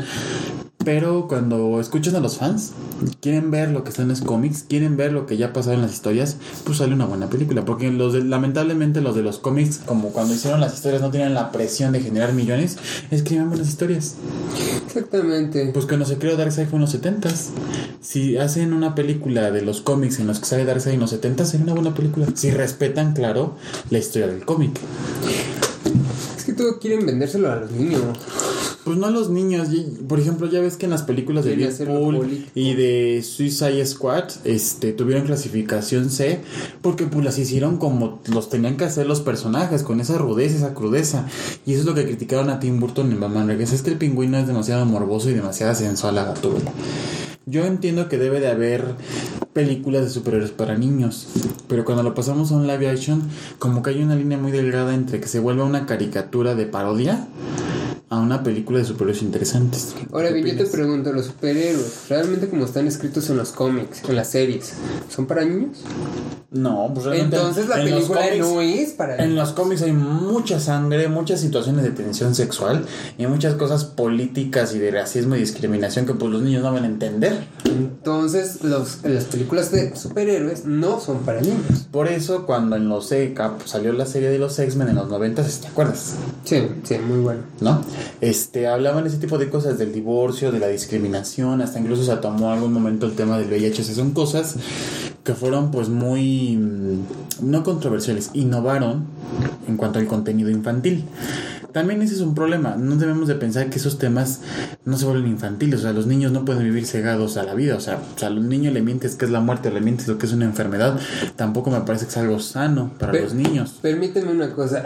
Pero 0.84 1.26
cuando 1.28 1.80
escuchan 1.80 2.16
a 2.16 2.20
los 2.20 2.38
fans, 2.38 2.72
quieren 3.20 3.50
ver 3.50 3.70
lo 3.70 3.82
que 3.82 3.90
está 3.90 4.02
en 4.02 4.08
los 4.08 4.20
cómics, 4.20 4.64
quieren 4.66 4.96
ver 4.96 5.12
lo 5.12 5.26
que 5.26 5.36
ya 5.36 5.52
pasado 5.52 5.74
en 5.74 5.82
las 5.82 5.92
historias, 5.92 6.38
pues 6.64 6.78
sale 6.78 6.94
una 6.94 7.04
buena 7.04 7.28
película. 7.28 7.64
Porque 7.64 7.90
los 7.90 8.14
lamentablemente 8.14 9.00
los 9.00 9.14
de 9.14 9.22
los 9.22 9.38
cómics, 9.38 9.82
como 9.84 10.10
cuando 10.10 10.34
hicieron 10.34 10.60
las 10.60 10.74
historias, 10.74 11.02
no 11.02 11.10
tenían 11.10 11.34
la 11.34 11.52
presión 11.52 11.92
de 11.92 12.00
generar 12.00 12.32
millones, 12.32 12.78
escriben 13.10 13.48
buenas 13.48 13.68
historias. 13.68 14.14
Exactamente. 14.86 15.70
Pues 15.74 15.84
cuando 15.84 16.06
se 16.06 16.16
creó 16.16 16.36
Darkseid 16.36 16.68
fue 16.68 16.76
en 16.76 16.82
los 16.82 16.90
70 16.90 17.28
Si 18.00 18.38
hacen 18.38 18.72
una 18.72 18.94
película 18.98 19.52
de 19.52 19.62
los 19.62 19.80
cómics 19.80 20.18
en 20.18 20.26
los 20.26 20.40
que 20.40 20.46
sale 20.46 20.64
Darkseid 20.64 20.94
en 20.94 20.98
los 20.98 21.10
70 21.10 21.44
sería 21.44 21.66
una 21.66 21.74
buena 21.74 21.94
película. 21.94 22.26
Si 22.34 22.50
respetan, 22.50 23.12
claro, 23.12 23.54
la 23.90 23.98
historia 23.98 24.26
del 24.26 24.44
cómic. 24.44 24.72
Es 26.36 26.42
que 26.42 26.52
todos 26.52 26.78
quieren 26.78 27.06
vendérselo 27.06 27.52
a 27.52 27.56
los 27.60 27.70
niños. 27.70 28.02
Pues 28.82 28.98
no 28.98 29.06
a 29.06 29.10
los 29.10 29.30
niños. 29.30 29.68
Por 30.08 30.18
ejemplo, 30.18 30.50
ya 30.50 30.60
ves 30.60 30.76
que 30.76 30.86
en 30.86 30.90
las 30.90 31.02
películas 31.02 31.44
de 31.44 31.54
Deadpool 31.54 32.46
y 32.56 32.74
de 32.74 33.22
Suicide 33.22 33.86
Squad 33.86 34.24
este, 34.42 34.92
tuvieron 34.92 35.26
clasificación 35.26 36.10
C 36.10 36.40
porque 36.82 37.04
pues 37.04 37.24
las 37.24 37.38
hicieron 37.38 37.76
como 37.76 38.20
los 38.26 38.50
tenían 38.50 38.76
que 38.76 38.84
hacer 38.84 39.06
los 39.06 39.20
personajes, 39.20 39.84
con 39.84 40.00
esa 40.00 40.18
rudeza, 40.18 40.56
esa 40.56 40.74
crudeza. 40.74 41.24
Y 41.66 41.74
eso 41.74 41.82
es 41.82 41.86
lo 41.86 41.94
que 41.94 42.04
criticaron 42.04 42.50
a 42.50 42.58
Tim 42.58 42.80
Burton 42.80 43.12
en 43.12 43.20
Batman 43.20 43.46
Regreso. 43.46 43.76
Es 43.76 43.82
que 43.82 43.90
el 43.90 43.96
pingüino 43.98 44.38
es 44.38 44.48
demasiado 44.48 44.84
morboso 44.86 45.30
y 45.30 45.34
demasiado 45.34 45.72
sensual 45.76 46.18
a 46.18 46.24
gatúbela. 46.24 46.72
Yo 47.50 47.64
entiendo 47.64 48.10
que 48.10 48.18
debe 48.18 48.40
de 48.40 48.48
haber 48.48 48.84
películas 49.54 50.02
de 50.02 50.10
superhéroes 50.10 50.50
para 50.50 50.76
niños, 50.76 51.28
pero 51.66 51.82
cuando 51.86 52.02
lo 52.02 52.14
pasamos 52.14 52.52
a 52.52 52.56
un 52.56 52.66
live 52.66 52.90
action, 52.90 53.22
como 53.58 53.82
que 53.82 53.88
hay 53.88 54.02
una 54.02 54.16
línea 54.16 54.36
muy 54.36 54.52
delgada 54.52 54.94
entre 54.94 55.18
que 55.18 55.28
se 55.28 55.40
vuelva 55.40 55.64
una 55.64 55.86
caricatura 55.86 56.54
de 56.54 56.66
parodia 56.66 57.26
a 58.10 58.18
una 58.18 58.42
película 58.42 58.78
de 58.78 58.84
superhéroes 58.84 59.22
interesantes. 59.22 59.94
Ahora 60.12 60.30
bien, 60.30 60.46
yo 60.46 60.56
te 60.56 60.66
pregunto, 60.66 61.12
¿los 61.12 61.26
superhéroes, 61.26 62.08
realmente 62.08 62.48
como 62.48 62.64
están 62.64 62.86
escritos 62.86 63.28
en 63.28 63.36
los 63.36 63.50
cómics, 63.50 64.02
en 64.08 64.16
las 64.16 64.30
series, 64.30 64.72
son 65.14 65.26
para 65.26 65.44
niños? 65.44 65.78
No, 66.50 66.90
pues 66.94 67.04
realmente. 67.04 67.36
Entonces 67.36 67.68
la 67.68 67.76
película 67.76 68.20
no 68.38 68.60
es 68.62 68.90
para 68.92 69.16
niños. 69.16 69.28
En 69.28 69.36
los 69.36 69.52
cómics 69.52 69.82
hay 69.82 69.92
mucha 69.92 70.58
sangre, 70.58 71.08
muchas 71.08 71.40
situaciones 71.40 71.84
de 71.84 71.90
tensión 71.90 72.34
sexual 72.34 72.86
y 73.18 73.26
muchas 73.26 73.54
cosas 73.54 73.84
políticas 73.84 74.74
y 74.74 74.78
de 74.78 74.90
racismo 74.90 75.36
y 75.36 75.40
discriminación 75.40 76.06
que 76.06 76.14
pues 76.14 76.32
los 76.32 76.40
niños 76.40 76.62
no 76.62 76.72
van 76.72 76.84
a 76.84 76.86
entender. 76.86 77.44
Entonces 77.66 78.64
los, 78.64 79.04
las 79.04 79.24
películas 79.24 79.70
de 79.70 79.94
superhéroes 79.94 80.64
no 80.64 81.00
son 81.00 81.18
para 81.18 81.42
niños. 81.42 81.86
Por 81.90 82.08
eso 82.08 82.46
cuando 82.46 82.76
en 82.76 82.88
los 82.88 83.12
ECA 83.12 83.56
salió 83.66 83.92
la 83.92 84.06
serie 84.06 84.30
de 84.30 84.38
los 84.38 84.58
X-Men 84.58 84.88
en 84.88 84.96
los 84.96 85.08
90, 85.08 85.42
¿te 85.42 85.66
acuerdas? 85.66 86.14
Sí, 86.44 86.66
sí, 86.84 86.96
muy 86.98 87.18
bueno. 87.18 87.42
¿No? 87.60 87.82
Este, 88.20 88.66
hablaban 88.66 89.06
ese 89.06 89.18
tipo 89.18 89.38
de 89.38 89.48
cosas, 89.48 89.78
del 89.78 89.92
divorcio, 89.92 90.52
de 90.52 90.58
la 90.58 90.68
discriminación, 90.68 91.62
hasta 91.62 91.78
incluso 91.78 92.04
se 92.04 92.16
tomó 92.16 92.50
algún 92.50 92.72
momento 92.72 93.06
el 93.06 93.12
tema 93.12 93.38
del 93.38 93.48
VIH. 93.48 93.84
son 93.84 94.12
cosas 94.12 94.56
que 95.24 95.34
fueron 95.34 95.70
pues 95.70 95.88
muy, 95.88 96.56
mm, 96.56 97.50
no 97.50 97.62
controversiales, 97.62 98.30
innovaron 98.34 99.04
en 99.66 99.76
cuanto 99.76 99.98
al 99.98 100.06
contenido 100.06 100.50
infantil. 100.50 101.04
También 101.78 102.02
ese 102.02 102.14
es 102.14 102.22
un 102.22 102.34
problema. 102.34 102.74
No 102.74 102.96
debemos 102.96 103.28
de 103.28 103.36
pensar 103.36 103.70
que 103.70 103.78
esos 103.78 104.00
temas 104.00 104.40
no 104.84 104.98
se 104.98 105.04
vuelven 105.04 105.30
infantiles. 105.30 105.78
O 105.78 105.82
sea, 105.84 105.92
los 105.92 106.08
niños 106.08 106.32
no 106.32 106.44
pueden 106.44 106.64
vivir 106.64 106.84
cegados 106.86 107.36
a 107.36 107.44
la 107.44 107.54
vida. 107.54 107.76
O 107.76 107.80
sea, 107.80 108.02
o 108.16 108.18
sea 108.18 108.26
a 108.26 108.30
los 108.32 108.42
niños 108.42 108.74
le 108.74 108.82
mientes 108.82 109.14
que 109.14 109.26
es 109.26 109.30
la 109.30 109.38
muerte, 109.38 109.70
le 109.70 109.80
mientes 109.80 110.08
lo 110.08 110.18
que 110.18 110.26
es 110.26 110.32
una 110.32 110.44
enfermedad. 110.44 110.98
Tampoco 111.36 111.70
me 111.70 111.80
parece 111.82 112.06
que 112.06 112.10
es 112.10 112.16
algo 112.16 112.40
sano 112.40 112.92
para 112.98 113.12
los 113.12 113.32
niños. 113.32 113.78
Permíteme 113.80 114.32
una 114.32 114.52
cosa. 114.54 114.82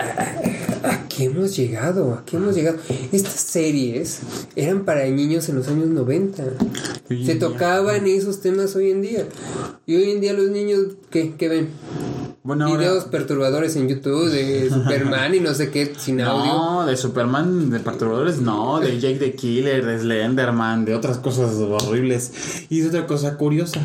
¿A, 0.83 1.09
qué 1.09 1.25
hemos 1.25 1.57
llegado? 1.57 2.13
¿A 2.13 2.27
qué 2.27 2.37
hemos 2.37 2.55
llegado? 2.55 2.77
Estas 3.11 3.41
series 3.41 4.21
eran 4.55 4.85
para 4.85 5.07
niños 5.07 5.49
en 5.49 5.57
los 5.57 5.69
años 5.69 5.87
90. 5.87 6.45
Se 7.09 7.37
tocaban 7.37 8.07
esos 8.07 8.43
temas 8.43 8.77
hoy 8.77 8.91
en 8.91 9.01
día. 9.01 9.27
Y 9.87 9.97
hoy 9.97 10.11
en 10.11 10.21
día 10.21 10.35
los 10.35 10.51
niños, 10.51 10.89
¿qué, 11.09 11.37
qué 11.39 11.49
ven? 11.49 11.69
Bueno, 12.45 12.77
Videos 12.77 13.05
perturbadores 13.05 13.77
en 13.77 13.89
YouTube 13.89 14.29
de 14.29 14.69
Superman 14.75 15.33
y 15.35 15.41
no 15.41 15.55
sé 15.55 15.71
qué 15.71 15.93
sin 15.97 16.21
audio. 16.21 16.53
No, 16.53 16.87
de 16.87 16.97
Superman, 16.97 17.71
de 17.71 17.79
perturbadores, 17.79 18.41
no, 18.41 18.81
de 18.81 18.99
Jake 19.01 19.19
the 19.19 19.35
Killer, 19.35 19.87
de 19.87 20.01
Slenderman, 20.01 20.85
de 20.85 20.97
otras 20.97 21.19
cosas 21.19 21.55
horribles. 21.55 22.67
Y 22.69 22.81
es 22.81 22.89
otra 22.89 23.07
cosa 23.07 23.37
curiosa. 23.37 23.81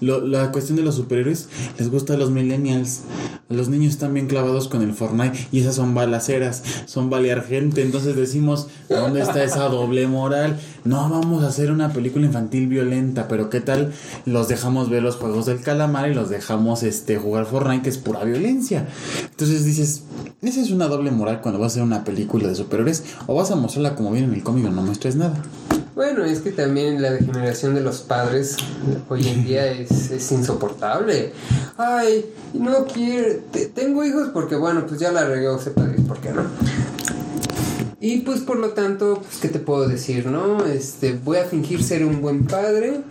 La 0.00 0.52
cuestión 0.52 0.76
de 0.76 0.82
los 0.82 0.94
superhéroes 0.96 1.48
les 1.78 1.90
gusta 1.90 2.14
a 2.14 2.16
los 2.16 2.30
millennials. 2.30 3.02
Los 3.48 3.68
niños 3.68 3.94
están 3.94 4.14
bien 4.14 4.28
clavados 4.28 4.68
con 4.68 4.82
el 4.82 4.94
Fortnite 4.94 5.48
y 5.50 5.60
esas 5.60 5.74
son 5.74 5.94
balaceras, 5.94 6.62
son 6.86 7.10
balear 7.10 7.44
gente. 7.44 7.82
Entonces 7.82 8.14
decimos, 8.14 8.68
¿dónde 8.88 9.22
está 9.22 9.42
esa 9.42 9.68
doble 9.68 10.06
moral? 10.06 10.58
No 10.84 11.08
vamos 11.10 11.42
a 11.42 11.48
hacer 11.48 11.72
una 11.72 11.92
película 11.92 12.26
infantil 12.26 12.68
violenta, 12.68 13.26
pero 13.26 13.50
¿qué 13.50 13.60
tal 13.60 13.92
los 14.24 14.48
dejamos 14.48 14.88
ver 14.88 15.02
los 15.02 15.16
juegos 15.16 15.46
del 15.46 15.60
calamar 15.60 16.10
y 16.10 16.14
los 16.14 16.30
dejamos 16.30 16.82
este, 16.84 17.18
jugar 17.18 17.46
Fortnite, 17.46 17.82
que 17.82 17.90
es 17.90 17.98
pura 17.98 18.22
violencia? 18.24 18.86
Entonces 19.30 19.64
dices, 19.64 20.04
esa 20.42 20.60
es 20.60 20.70
una 20.70 20.86
doble 20.86 21.10
moral 21.10 21.40
cuando 21.40 21.58
vas 21.58 21.72
a 21.72 21.74
hacer 21.74 21.82
una 21.82 22.04
película 22.04 22.48
de 22.48 22.54
superhéroes 22.54 23.04
o 23.26 23.34
vas 23.34 23.50
a 23.50 23.56
mostrarla 23.56 23.96
como 23.96 24.12
viene 24.12 24.28
en 24.28 24.34
el 24.34 24.42
cómic 24.42 24.64
no 24.64 24.82
muestres 24.82 25.16
nada. 25.16 25.42
Bueno, 25.94 26.24
es 26.24 26.40
que 26.40 26.52
también 26.52 27.02
la 27.02 27.10
degeneración 27.10 27.74
de 27.74 27.80
los 27.80 28.00
padres 28.00 28.56
hoy 29.08 29.28
en 29.28 29.44
día 29.44 29.66
es, 29.72 30.10
es 30.10 30.32
insoportable. 30.32 31.32
Ay, 31.76 32.26
no 32.54 32.84
quiero, 32.86 33.40
tengo 33.74 34.04
hijos 34.04 34.30
porque 34.32 34.56
bueno, 34.56 34.86
pues 34.86 35.00
ya 35.00 35.12
la 35.12 35.24
regó, 35.24 35.58
sepa 35.58 35.86
por 36.06 36.20
qué 36.20 36.32
no. 36.32 36.42
Y 38.02 38.20
pues 38.20 38.40
por 38.40 38.56
lo 38.56 38.70
tanto, 38.70 39.20
pues 39.22 39.36
qué 39.42 39.48
te 39.48 39.58
puedo 39.58 39.86
decir, 39.86 40.24
¿no? 40.26 40.64
Este, 40.64 41.12
voy 41.12 41.36
a 41.36 41.44
fingir 41.44 41.82
ser 41.82 42.06
un 42.06 42.22
buen 42.22 42.46
padre, 42.46 43.02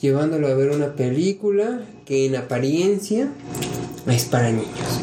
llevándolo 0.00 0.48
a 0.48 0.54
ver 0.54 0.70
una 0.70 0.94
película 0.94 1.82
que 2.06 2.24
en 2.26 2.36
apariencia 2.36 3.28
es 4.06 4.24
para 4.24 4.50
niños, 4.50 5.00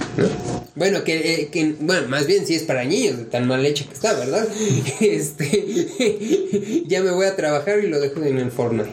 Bueno, 0.75 1.03
que, 1.03 1.33
eh, 1.33 1.49
que, 1.51 1.75
bueno, 1.79 2.07
más 2.07 2.25
bien 2.25 2.45
si 2.45 2.55
es 2.55 2.63
para 2.63 2.85
niños, 2.85 3.17
de 3.17 3.25
tan 3.25 3.47
mal 3.47 3.65
hecha 3.65 3.85
que 3.85 3.93
está, 3.93 4.13
¿verdad? 4.13 4.47
Este, 5.01 6.83
ya 6.87 7.01
me 7.03 7.11
voy 7.11 7.25
a 7.25 7.35
trabajar 7.35 7.83
y 7.83 7.87
lo 7.87 7.99
dejo 7.99 8.21
en 8.23 8.37
el 8.37 8.51
Fortnite. 8.51 8.89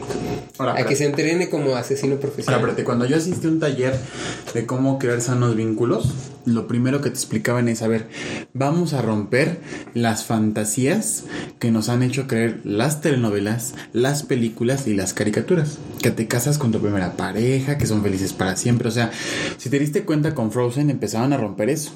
a 0.59 0.85
que 0.85 0.95
se 0.95 1.05
entrene 1.05 1.49
como 1.49 1.75
asesino 1.75 2.17
profesional. 2.17 2.59
Ahora, 2.59 2.83
cuando 2.83 3.05
yo 3.05 3.17
asistí 3.17 3.47
a 3.47 3.49
un 3.49 3.59
taller 3.59 3.93
de 4.53 4.65
cómo 4.65 4.99
crear 4.99 5.21
sanos 5.21 5.55
vínculos, 5.55 6.13
lo 6.47 6.65
primero 6.67 7.01
que 7.01 7.09
te 7.09 7.15
explicaban 7.15 7.67
es, 7.67 7.81
a 7.81 7.87
ver, 7.87 8.07
vamos 8.53 8.93
a 8.93 9.01
romper 9.01 9.59
las 9.93 10.23
fantasías 10.23 11.25
que 11.59 11.71
nos 11.71 11.89
han 11.89 12.03
hecho 12.03 12.27
creer 12.27 12.61
las 12.63 13.01
telenovelas, 13.01 13.75
las 13.91 14.23
películas 14.23 14.87
y 14.87 14.93
las 14.93 15.13
caricaturas. 15.13 15.77
Que 16.01 16.09
te 16.09 16.27
casas 16.27 16.57
con 16.57 16.71
tu 16.71 16.79
primera 16.79 17.17
pareja, 17.17 17.77
que 17.77 17.85
son 17.85 18.01
felices 18.01 18.31
para 18.31 18.55
siempre. 18.55 18.87
O 18.87 18.91
sea, 18.91 19.11
si 19.57 19.69
te 19.69 19.77
diste 19.77 20.03
cuenta 20.03 20.35
con 20.35 20.51
Frozen, 20.51 20.89
empezaban 21.17 21.33
a 21.33 21.37
romper 21.37 21.69
eso. 21.69 21.91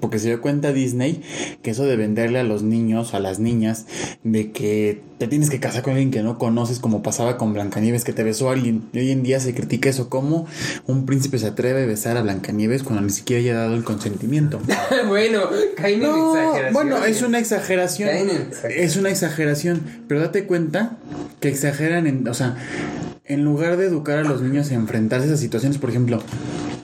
Porque 0.00 0.18
se 0.18 0.28
dio 0.28 0.40
cuenta 0.40 0.72
Disney 0.72 1.22
que 1.62 1.70
eso 1.70 1.84
de 1.84 1.96
venderle 1.96 2.40
a 2.40 2.42
los 2.42 2.62
niños, 2.62 3.14
a 3.14 3.20
las 3.20 3.38
niñas, 3.38 3.86
de 4.24 4.50
que 4.50 5.00
te 5.18 5.28
tienes 5.28 5.48
que 5.48 5.60
casar 5.60 5.82
con 5.82 5.92
alguien 5.92 6.10
que 6.10 6.22
no 6.22 6.38
conoces, 6.38 6.80
como 6.80 7.02
pasaba 7.02 7.36
con 7.36 7.52
Blancanieves, 7.52 8.02
que 8.02 8.12
te 8.12 8.24
besó 8.24 8.50
alguien. 8.50 8.82
Y 8.92 8.98
hoy 8.98 9.10
en 9.10 9.22
día 9.22 9.38
se 9.38 9.54
critica 9.54 9.88
eso, 9.88 10.08
como 10.08 10.46
un 10.86 11.06
príncipe 11.06 11.38
se 11.38 11.46
atreve 11.46 11.84
a 11.84 11.86
besar 11.86 12.16
a 12.16 12.22
Blancanieves 12.22 12.82
cuando 12.82 13.02
ni 13.02 13.10
siquiera 13.10 13.40
haya 13.40 13.54
dado 13.54 13.74
el 13.74 13.84
consentimiento. 13.84 14.60
bueno, 15.08 15.42
caen 15.76 16.02
en 16.02 16.10
exageración. 16.10 16.72
Bueno, 16.72 17.04
es 17.04 17.22
una 17.22 17.38
exageración. 17.38 18.08
Es 18.68 18.96
una 18.96 19.10
exageración, 19.10 19.82
pero 20.08 20.20
date 20.20 20.46
cuenta 20.46 20.96
que 21.40 21.48
exageran 21.48 22.06
en, 22.06 22.26
o 22.26 22.34
sea, 22.34 22.56
en 23.24 23.44
lugar 23.44 23.76
de 23.76 23.86
educar 23.86 24.18
a 24.18 24.24
los 24.24 24.42
niños 24.42 24.70
a 24.70 24.74
enfrentarse 24.74 25.24
a 25.24 25.28
esas 25.28 25.40
situaciones, 25.40 25.78
por 25.78 25.90
ejemplo, 25.90 26.20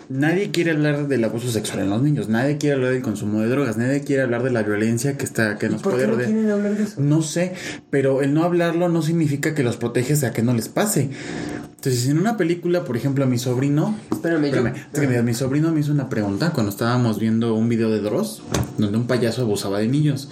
nadie 0.08 0.50
quiere 0.50 0.70
hablar 0.72 1.08
del 1.08 1.24
abuso 1.24 1.50
sexual 1.50 1.80
en 1.80 1.90
los 1.90 2.02
niños, 2.02 2.28
nadie 2.28 2.56
quiere 2.58 2.76
hablar 2.76 2.92
del 2.92 3.02
consumo 3.02 3.40
de 3.40 3.48
drogas, 3.48 3.76
nadie 3.76 4.02
quiere 4.02 4.22
hablar 4.22 4.42
de 4.42 4.50
la 4.50 4.62
violencia 4.62 5.16
que 5.16 5.24
está 5.24 5.58
que 5.58 5.68
nos 5.68 5.82
¿Por 5.82 5.92
puede 5.92 6.04
qué 6.04 6.08
no 6.08 6.14
rodear. 6.14 6.30
quieren 6.32 6.50
hablar 6.50 6.76
de 6.76 6.82
eso? 6.84 7.00
No 7.00 7.22
sé, 7.22 7.52
pero 7.90 8.22
el 8.22 8.32
no 8.34 8.44
hablarlo 8.44 8.88
no 8.88 9.02
significa 9.02 9.54
que 9.54 9.62
los 9.62 9.76
proteges 9.76 10.24
a 10.24 10.32
que 10.32 10.42
no 10.42 10.54
les 10.54 10.68
pase. 10.68 11.10
Entonces, 11.76 12.08
en 12.08 12.18
una 12.18 12.36
película, 12.36 12.84
por 12.84 12.96
ejemplo, 12.96 13.22
a 13.22 13.28
mi 13.28 13.38
sobrino. 13.38 13.96
Espérame, 14.10 14.40
yo- 14.50 14.56
espérame, 14.56 14.74
es 14.92 15.00
que 15.00 15.06
mira, 15.06 15.22
mi 15.22 15.32
sobrino 15.32 15.70
me 15.70 15.78
hizo 15.80 15.92
una 15.92 16.08
pregunta 16.08 16.50
cuando 16.52 16.70
estábamos 16.70 17.20
viendo 17.20 17.54
un 17.54 17.68
video 17.68 17.88
de 17.90 18.00
Dross, 18.00 18.42
donde 18.78 18.98
un 18.98 19.06
payaso 19.06 19.42
abusaba 19.42 19.78
de 19.78 19.86
niños. 19.86 20.28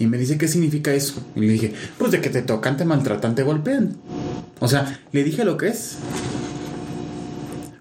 Y 0.00 0.06
me 0.08 0.18
dice, 0.18 0.38
¿qué 0.38 0.48
significa 0.48 0.92
eso? 0.92 1.22
Y 1.36 1.40
le 1.40 1.52
dije, 1.52 1.72
pues 1.98 2.10
de 2.10 2.20
que 2.20 2.30
te 2.30 2.42
tocan, 2.42 2.76
te 2.76 2.84
maltratan, 2.84 3.36
te 3.36 3.44
golpean. 3.44 3.96
O 4.58 4.66
sea, 4.66 4.98
le 5.12 5.22
dije 5.22 5.44
lo 5.44 5.56
que 5.56 5.68
es. 5.68 5.98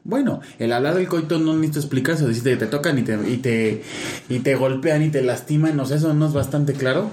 Bueno, 0.04 0.42
el 0.58 0.74
hablar 0.74 0.96
del 0.96 1.08
coito 1.08 1.38
no 1.38 1.54
necesito 1.54 1.80
explicarse, 1.80 2.26
decirte 2.26 2.52
que 2.52 2.58
te 2.58 2.66
tocan 2.68 2.98
y 2.98 3.04
te, 3.04 3.18
y 3.30 3.38
te, 3.38 3.84
y 4.30 4.40
te 4.40 4.56
golpean 4.56 5.04
y 5.04 5.10
te 5.10 5.22
lastiman, 5.22 5.80
o 5.80 5.86
sea, 5.86 5.98
eso 5.98 6.14
no 6.16 6.26
es 6.28 6.34
bastante 6.34 6.74
claro. 6.74 7.12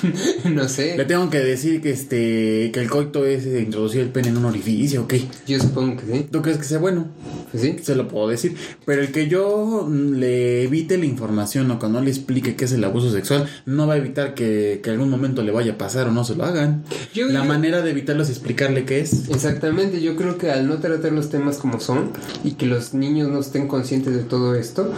no 0.50 0.66
sé. 0.68 0.96
Le 0.96 1.04
tengo 1.04 1.28
que 1.28 1.40
decir 1.40 1.82
que 1.82 1.90
este 1.90 2.70
que 2.72 2.80
el 2.80 2.88
coito 2.88 3.26
es 3.26 3.44
eh, 3.44 3.60
introducir 3.60 4.00
el 4.00 4.08
pene 4.08 4.28
en 4.28 4.38
un 4.38 4.46
orificio, 4.46 5.02
ok. 5.02 5.14
Yo 5.46 5.60
supongo 5.60 5.96
que 5.98 6.06
sí. 6.10 6.26
¿Tú 6.32 6.40
crees 6.40 6.56
que 6.56 6.64
sea 6.64 6.78
bueno? 6.78 7.08
Pues 7.50 7.62
sí. 7.62 7.76
Se 7.82 7.94
lo 7.94 8.08
puedo 8.08 8.28
decir. 8.28 8.56
Pero 8.86 9.02
el 9.02 9.12
que 9.12 9.28
yo 9.28 9.86
mm, 9.86 10.14
le 10.14 10.62
evite 10.64 10.96
la 10.96 11.04
información 11.04 11.70
o 11.70 11.78
que 11.78 11.88
no 11.88 12.00
le 12.00 12.08
explique 12.10 12.56
qué 12.56 12.64
es 12.64 12.72
el 12.72 12.82
abuso 12.84 13.12
sexual, 13.12 13.46
no 13.66 13.86
va 13.86 13.94
a 13.94 13.96
evitar 13.98 14.32
que, 14.34 14.80
que 14.82 14.88
algún 14.88 15.10
momento 15.10 15.42
le 15.42 15.52
vaya 15.52 15.72
a 15.72 15.78
pasar 15.78 16.08
o 16.08 16.12
no 16.12 16.24
se 16.24 16.34
lo 16.36 16.44
hagan. 16.44 16.84
Yo- 17.12 17.26
la 17.26 17.40
yo- 17.40 17.44
manera 17.44 17.82
de 17.82 17.90
evitarlo 17.90 18.22
es 18.22 18.30
explicarle 18.30 18.86
qué 18.86 19.00
es. 19.00 19.28
Exactamente, 19.28 20.00
yo 20.00 20.16
creo 20.16 20.38
que 20.38 20.50
al 20.50 20.66
no 20.66 20.78
tratar 20.78 21.12
los 21.12 21.28
temas 21.28 21.58
como 21.58 21.78
son 21.80 22.12
y 22.44 22.52
que 22.52 22.66
los 22.66 22.94
niños 22.94 23.28
no 23.28 23.40
estén 23.40 23.68
conscientes 23.68 24.14
de 24.14 24.22
todo 24.22 24.54
esto, 24.54 24.92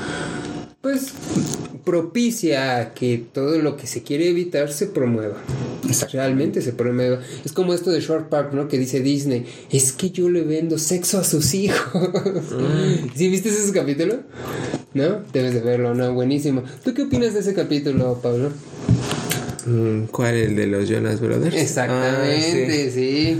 pues 0.80 1.12
propicia 1.84 2.78
a 2.78 2.94
que 2.94 3.24
todo 3.32 3.58
lo 3.58 3.76
que 3.76 3.86
se 3.86 4.02
quiere 4.02 4.28
evitar 4.28 4.72
se 4.72 4.86
promueva. 4.86 5.36
Realmente 6.12 6.62
se 6.62 6.72
promueva. 6.72 7.20
Es 7.44 7.52
como 7.52 7.74
esto 7.74 7.90
de 7.90 8.00
Short 8.00 8.28
Park, 8.28 8.52
¿no? 8.52 8.68
Que 8.68 8.78
dice 8.78 9.00
Disney, 9.00 9.46
es 9.70 9.92
que 9.92 10.10
yo 10.10 10.30
le 10.30 10.42
vendo 10.42 10.78
sexo 10.78 11.18
a 11.18 11.24
sus 11.24 11.54
hijos. 11.54 11.92
¿Sí 13.14 13.28
viste 13.28 13.48
ese 13.48 13.72
capítulo? 13.72 14.20
¿No? 14.94 15.20
Debes 15.32 15.54
de 15.54 15.60
verlo, 15.60 15.94
¿no? 15.94 16.12
Buenísimo. 16.14 16.62
¿Tú 16.84 16.94
qué 16.94 17.02
opinas 17.02 17.34
de 17.34 17.40
ese 17.40 17.54
capítulo, 17.54 18.20
Pablo? 18.22 18.50
Mm, 19.66 20.04
¿Cuál? 20.10 20.34
¿El 20.34 20.56
de 20.56 20.66
los 20.66 20.88
Jonas 20.88 21.20
Brothers? 21.20 21.54
Exactamente, 21.56 22.90
sí. 22.90 23.36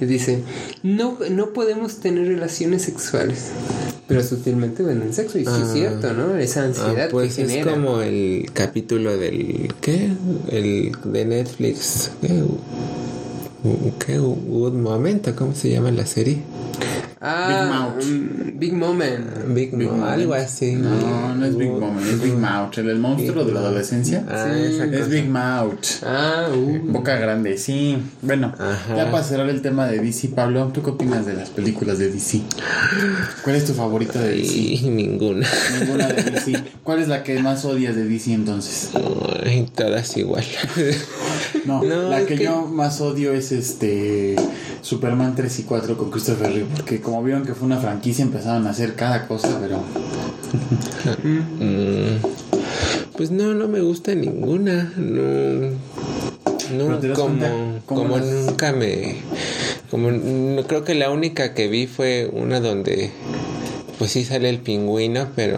Y 0.00 0.04
Dice, 0.06 0.42
no, 0.82 1.18
no 1.30 1.52
podemos 1.52 1.96
tener 2.00 2.26
relaciones 2.28 2.82
sexuales. 2.82 3.46
Pero 4.06 4.22
sutilmente 4.22 4.82
venden 4.82 5.12
sexo. 5.12 5.38
Y 5.38 5.44
sí 5.44 5.50
Ah. 5.52 5.62
es 5.66 5.72
cierto, 5.72 6.12
¿no? 6.14 6.36
Esa 6.38 6.62
Ah, 6.62 6.66
ansiedad 6.66 7.10
pues 7.10 7.34
que 7.36 7.42
es 7.42 7.50
genera. 7.50 7.72
como 7.72 8.00
el 8.00 8.46
capítulo 8.54 9.18
del 9.18 9.74
¿qué? 9.82 10.10
El 10.50 10.92
de 11.04 11.24
Netflix. 11.26 12.10
¿Qué? 12.22 12.42
¿Qué? 14.04 14.18
Good 14.18 14.72
Moment, 14.74 15.34
¿cómo 15.34 15.54
se 15.54 15.70
llama 15.70 15.90
la 15.90 16.06
serie? 16.06 16.38
Ah, 17.20 17.48
Big 17.98 18.12
Mouth. 18.14 18.54
Big 18.60 18.72
Moment. 18.74 19.46
Big, 19.48 19.74
Big 19.76 19.88
Mo- 19.88 19.96
Moment. 19.96 20.12
algo 20.20 20.34
así. 20.34 20.72
No, 20.74 21.34
no 21.34 21.44
es 21.46 21.56
Big 21.56 21.68
Moment, 21.72 22.06
es 22.06 22.22
Big 22.22 22.34
Mouth. 22.34 22.78
El, 22.78 22.90
el 22.90 22.98
monstruo 23.00 23.44
de 23.44 23.52
la 23.52 23.58
adolescencia. 23.58 24.24
Ah, 24.30 24.46
Sí. 24.48 24.78
Es. 24.94 25.08
Big 25.08 25.28
Mouth. 25.28 26.04
Ah, 26.04 26.46
uh. 26.54 26.78
Boca 26.92 27.16
grande, 27.16 27.58
sí. 27.58 27.98
Bueno, 28.22 28.54
Ajá. 28.56 28.96
ya 28.96 29.10
para 29.10 29.24
cerrar 29.24 29.48
el 29.50 29.60
tema 29.62 29.88
de 29.88 29.98
DC, 29.98 30.28
Pablo, 30.28 30.70
¿tú 30.72 30.80
qué 30.84 30.90
opinas 30.90 31.26
de 31.26 31.34
las 31.34 31.48
películas 31.50 31.98
de 31.98 32.12
DC? 32.12 32.42
¿Cuál 33.42 33.56
es 33.56 33.64
tu 33.64 33.74
favorita 33.74 34.20
de 34.20 34.36
DC? 34.36 34.82
Ninguna. 34.88 35.44
Ninguna 35.80 36.06
de 36.06 36.22
DC. 36.22 36.52
¿Cuál 36.84 37.00
es 37.00 37.08
la 37.08 37.24
que 37.24 37.40
más 37.40 37.64
odias 37.64 37.96
de 37.96 38.04
DC 38.04 38.32
entonces? 38.32 38.90
Ay, 39.44 39.68
todas 39.74 40.16
igual. 40.16 40.44
No, 41.64 41.82
No, 41.82 42.08
la 42.10 42.20
es 42.20 42.26
que, 42.26 42.36
que- 42.36 42.44
yo 42.44 42.62
más 42.66 43.00
odio 43.00 43.32
es 43.32 43.52
este 43.52 44.36
Superman 44.82 45.34
3 45.36 45.58
y 45.58 45.62
4 45.64 45.96
con 45.98 46.10
Christopher 46.10 46.52
Reeve, 46.52 46.66
porque 46.74 47.00
como 47.00 47.22
vieron 47.22 47.44
que 47.44 47.54
fue 47.54 47.66
una 47.66 47.78
franquicia 47.78 48.22
empezaron 48.24 48.66
a 48.66 48.70
hacer 48.70 48.94
cada 48.94 49.26
cosa, 49.26 49.58
pero 49.60 49.82
Mm, 51.24 52.16
pues 53.16 53.30
no, 53.30 53.54
no 53.54 53.68
me 53.68 53.80
gusta 53.80 54.14
ninguna. 54.14 54.92
No, 54.96 55.70
no 56.98 57.14
como, 57.14 57.80
como 57.86 58.16
las- 58.18 58.26
nunca 58.26 58.72
me. 58.72 59.16
Como 59.90 60.10
no, 60.10 60.62
creo 60.66 60.84
que 60.84 60.94
la 60.94 61.10
única 61.10 61.54
que 61.54 61.68
vi 61.68 61.86
fue 61.86 62.28
una 62.32 62.60
donde. 62.60 63.10
Pues 63.98 64.12
sí 64.12 64.24
sale 64.24 64.48
el 64.48 64.58
pingüino, 64.58 65.28
pero 65.34 65.56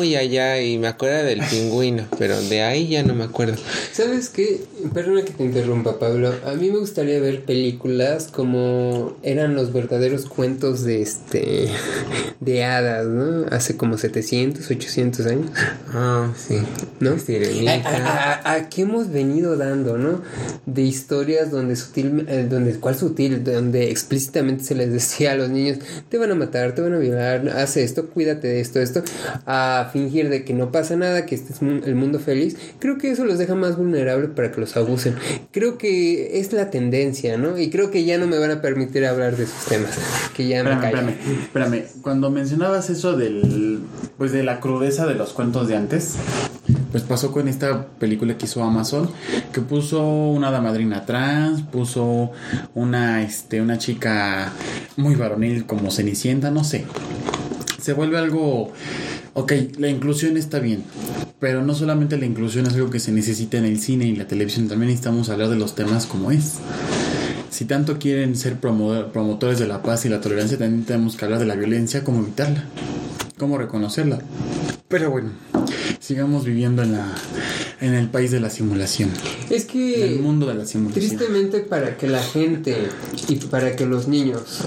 muy 0.00 0.16
allá 0.16 0.62
y 0.62 0.78
me 0.78 0.88
acuerdo 0.88 1.24
del 1.24 1.40
pingüino, 1.50 2.06
pero 2.18 2.40
de 2.40 2.62
ahí 2.62 2.88
ya 2.88 3.02
no 3.02 3.14
me 3.14 3.24
acuerdo. 3.24 3.56
¿Sabes 3.92 4.30
qué? 4.30 4.62
Perdona 4.94 5.22
que 5.26 5.32
te 5.32 5.44
interrumpa, 5.44 5.98
Pablo. 5.98 6.32
A 6.46 6.54
mí 6.54 6.70
me 6.70 6.78
gustaría 6.78 7.20
ver 7.20 7.44
películas 7.44 8.28
como 8.32 9.14
eran 9.22 9.54
los 9.54 9.74
verdaderos 9.74 10.24
cuentos 10.24 10.84
de 10.84 11.02
este 11.02 11.68
de 12.40 12.64
hadas, 12.64 13.06
¿no? 13.08 13.44
Hace 13.50 13.76
como 13.76 13.98
700, 13.98 14.70
800 14.70 15.26
años, 15.26 15.50
Ah, 15.92 16.32
sí. 16.34 16.56
¿no? 17.00 17.10
A, 17.68 17.72
a- 18.48 18.52
a 18.54 18.68
qué 18.70 18.82
hemos 18.82 19.10
venido 19.12 19.58
dando, 19.58 19.98
¿no? 19.98 20.22
De 20.64 20.80
historias 20.80 21.50
donde 21.50 21.76
sutil, 21.76 22.24
eh, 22.26 22.46
donde 22.48 22.72
cuál 22.76 22.96
sutil, 22.96 23.44
donde 23.44 23.90
explícitamente 23.90 24.64
se 24.64 24.74
les 24.74 24.90
decía 24.94 25.32
a 25.32 25.34
los 25.34 25.50
niños, 25.50 25.76
te 26.08 26.16
van 26.16 26.30
a 26.30 26.34
matar, 26.34 26.74
te 26.74 26.80
van 26.80 26.94
a 26.94 26.98
violar, 26.98 27.46
haz 27.50 27.76
esto, 27.76 28.06
cuídate 28.08 28.48
de 28.48 28.60
esto, 28.60 28.80
esto, 28.80 29.02
a 29.44 29.89
fingir 29.90 30.28
de 30.28 30.44
que 30.44 30.54
no 30.54 30.72
pasa 30.72 30.96
nada, 30.96 31.26
que 31.26 31.34
este 31.34 31.52
es 31.52 31.62
el 31.62 31.94
mundo 31.94 32.18
feliz. 32.18 32.56
Creo 32.78 32.98
que 32.98 33.10
eso 33.10 33.24
los 33.24 33.38
deja 33.38 33.54
más 33.54 33.76
vulnerables 33.76 34.30
para 34.30 34.52
que 34.52 34.60
los 34.60 34.76
abusen. 34.76 35.14
Creo 35.50 35.78
que 35.78 36.40
es 36.40 36.52
la 36.52 36.70
tendencia, 36.70 37.36
¿no? 37.36 37.58
Y 37.58 37.70
creo 37.70 37.90
que 37.90 38.04
ya 38.04 38.18
no 38.18 38.26
me 38.26 38.38
van 38.38 38.50
a 38.50 38.60
permitir 38.62 39.06
hablar 39.06 39.36
de 39.36 39.44
esos 39.44 39.66
temas, 39.66 39.98
que 40.36 40.46
ya 40.48 40.64
me 40.64 40.72
espérame, 40.72 40.96
callo. 40.96 41.08
espérame, 41.10 41.42
espérame. 41.42 42.02
Cuando 42.02 42.30
mencionabas 42.30 42.90
eso 42.90 43.16
del 43.16 43.80
pues 44.18 44.32
de 44.32 44.42
la 44.42 44.60
crudeza 44.60 45.06
de 45.06 45.14
los 45.14 45.32
cuentos 45.32 45.68
de 45.68 45.76
antes, 45.76 46.16
pues 46.90 47.02
pasó 47.04 47.32
con 47.32 47.48
esta 47.48 47.86
película 47.86 48.36
que 48.36 48.46
hizo 48.46 48.62
Amazon, 48.62 49.10
que 49.52 49.60
puso 49.60 50.02
una 50.02 50.48
hada 50.48 50.60
madrina 50.60 51.06
trans, 51.06 51.62
puso 51.62 52.32
una 52.74 53.22
este 53.22 53.60
una 53.60 53.78
chica 53.78 54.52
muy 54.96 55.14
varonil 55.14 55.66
como 55.66 55.90
Cenicienta, 55.90 56.50
no 56.50 56.64
sé. 56.64 56.84
Se 57.80 57.92
vuelve 57.92 58.18
algo 58.18 58.72
Ok, 59.34 59.52
la 59.78 59.88
inclusión 59.88 60.36
está 60.36 60.58
bien, 60.58 60.82
pero 61.38 61.62
no 61.64 61.74
solamente 61.74 62.18
la 62.18 62.26
inclusión 62.26 62.66
es 62.66 62.74
algo 62.74 62.90
que 62.90 62.98
se 63.00 63.12
necesita 63.12 63.58
en 63.58 63.64
el 63.64 63.80
cine 63.80 64.06
y 64.06 64.16
la 64.16 64.26
televisión, 64.26 64.68
también 64.68 64.88
necesitamos 64.88 65.28
hablar 65.28 65.48
de 65.48 65.56
los 65.56 65.74
temas 65.74 66.06
como 66.06 66.30
es. 66.32 66.54
Si 67.50 67.64
tanto 67.64 67.98
quieren 67.98 68.36
ser 68.36 68.60
promo- 68.60 69.10
promotores 69.12 69.58
de 69.58 69.66
la 69.66 69.82
paz 69.82 70.04
y 70.04 70.08
la 70.08 70.20
tolerancia, 70.20 70.58
también 70.58 70.84
tenemos 70.84 71.16
que 71.16 71.24
hablar 71.24 71.40
de 71.40 71.46
la 71.46 71.54
violencia, 71.54 72.02
cómo 72.04 72.20
evitarla, 72.20 72.64
cómo 73.38 73.56
reconocerla. 73.56 74.18
Pero 74.88 75.10
bueno, 75.10 75.30
sigamos 76.00 76.44
viviendo 76.44 76.82
en 76.82 76.92
la 76.92 77.06
en 77.80 77.94
el 77.94 78.08
país 78.10 78.30
de 78.30 78.40
la 78.40 78.50
simulación, 78.50 79.08
Es 79.48 79.64
que... 79.64 80.04
en 80.04 80.12
el 80.12 80.18
mundo 80.20 80.46
de 80.46 80.52
la 80.54 80.66
simulación. 80.66 81.06
Tristemente 81.16 81.60
para 81.60 81.96
que 81.96 82.08
la 82.08 82.22
gente 82.22 82.76
y 83.26 83.36
para 83.36 83.74
que 83.74 83.86
los 83.86 84.06
niños, 84.06 84.60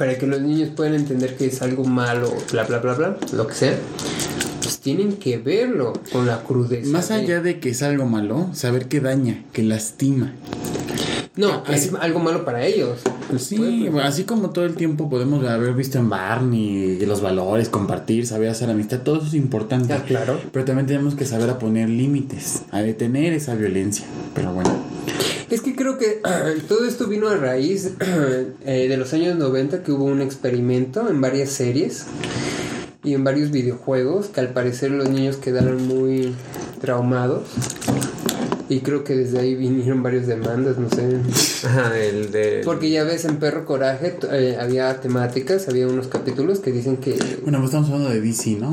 para 0.00 0.16
que 0.16 0.26
los 0.26 0.40
niños 0.40 0.70
puedan 0.74 0.94
entender 0.94 1.36
que 1.36 1.44
es 1.44 1.60
algo 1.60 1.84
malo, 1.84 2.34
bla, 2.52 2.64
bla, 2.64 2.78
bla, 2.78 2.94
bla, 2.94 3.18
lo 3.34 3.46
que 3.46 3.52
sea, 3.52 3.78
pues 4.62 4.78
tienen 4.78 5.18
que 5.18 5.36
verlo 5.36 5.92
con 6.10 6.26
la 6.26 6.42
crudeza. 6.42 6.88
Más 6.88 7.10
allá 7.10 7.42
de 7.42 7.60
que 7.60 7.68
es 7.68 7.82
algo 7.82 8.06
malo, 8.06 8.48
saber 8.54 8.88
que 8.88 9.00
daña, 9.00 9.44
que 9.52 9.62
lastima. 9.62 10.32
No, 11.36 11.64
es 11.66 11.92
algo 12.00 12.18
malo 12.18 12.46
para 12.46 12.64
ellos. 12.64 13.00
Pues 13.28 13.44
sí, 13.44 13.90
así 14.02 14.24
como 14.24 14.48
todo 14.50 14.64
el 14.64 14.74
tiempo 14.74 15.10
podemos 15.10 15.46
haber 15.46 15.74
visto 15.74 15.98
en 15.98 16.08
Barney 16.08 16.98
los 17.04 17.20
valores, 17.20 17.68
compartir, 17.68 18.26
saber 18.26 18.48
hacer 18.48 18.70
amistad, 18.70 19.00
todo 19.00 19.16
eso 19.18 19.26
es 19.26 19.34
importante. 19.34 19.92
Ah, 19.92 20.02
claro. 20.06 20.40
Pero 20.50 20.64
también 20.64 20.86
tenemos 20.86 21.14
que 21.14 21.26
saber 21.26 21.50
a 21.50 21.58
poner 21.58 21.90
límites, 21.90 22.62
a 22.70 22.80
detener 22.80 23.34
esa 23.34 23.54
violencia. 23.54 24.06
Pero 24.34 24.54
bueno. 24.54 24.89
Es 25.50 25.62
que 25.62 25.74
creo 25.74 25.98
que 25.98 26.22
todo 26.68 26.86
esto 26.86 27.06
vino 27.08 27.28
a 27.28 27.36
raíz 27.36 27.92
eh, 28.00 28.86
de 28.88 28.96
los 28.96 29.12
años 29.12 29.36
90 29.36 29.82
que 29.82 29.92
hubo 29.92 30.04
un 30.04 30.22
experimento 30.22 31.08
en 31.10 31.20
varias 31.20 31.50
series 31.50 32.06
y 33.02 33.14
en 33.14 33.24
varios 33.24 33.50
videojuegos 33.50 34.28
que 34.28 34.40
al 34.40 34.52
parecer 34.52 34.92
los 34.92 35.08
niños 35.08 35.36
quedaron 35.36 35.86
muy 35.88 36.34
traumados 36.80 37.48
y 38.70 38.80
creo 38.80 39.02
que 39.02 39.16
desde 39.16 39.40
ahí 39.40 39.56
vinieron 39.56 40.00
varias 40.00 40.28
demandas, 40.28 40.78
no 40.78 40.88
sé. 40.88 41.18
Ajá, 41.66 41.98
el 41.98 42.30
de... 42.30 42.62
Porque 42.64 42.88
ya 42.88 43.02
ves, 43.02 43.24
en 43.24 43.38
Perro 43.38 43.66
Coraje 43.66 44.16
eh, 44.30 44.56
había 44.60 45.00
temáticas, 45.00 45.68
había 45.68 45.88
unos 45.88 46.06
capítulos 46.06 46.60
que 46.60 46.70
dicen 46.70 46.98
que... 46.98 47.18
Bueno, 47.42 47.58
pues 47.58 47.70
estamos 47.70 47.88
hablando 47.88 48.10
de 48.10 48.20
DC, 48.20 48.58
¿no? 48.60 48.72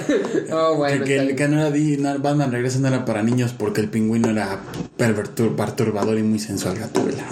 oh, 0.52 0.76
bueno. 0.76 1.06
que, 1.06 1.28
que, 1.28 1.36
que, 1.36 1.48
no 1.48 1.58
era 1.58 1.70
no, 1.70 2.18
Batman 2.18 2.52
Regresa 2.52 2.80
no 2.80 2.88
era 2.88 3.06
para 3.06 3.22
niños 3.22 3.54
porque 3.56 3.80
el 3.80 3.88
pingüino 3.88 4.28
era 4.28 4.60
perturbador 4.98 6.18
y 6.18 6.22
muy 6.22 6.38
sensual, 6.38 6.78
gatubela. 6.78 7.24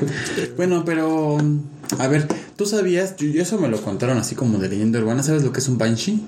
bueno, 0.58 0.84
pero... 0.84 1.38
A 1.98 2.08
ver, 2.08 2.28
¿tú 2.56 2.66
sabías? 2.66 3.16
Yo, 3.16 3.40
eso 3.40 3.58
me 3.58 3.68
lo 3.68 3.80
contaron 3.80 4.18
así 4.18 4.34
como 4.34 4.58
de 4.58 4.68
leyenda 4.68 4.98
urbana. 4.98 5.22
¿Sabes 5.22 5.42
lo 5.42 5.52
que 5.52 5.60
es 5.60 5.68
un 5.68 5.78
banshee? 5.78 6.22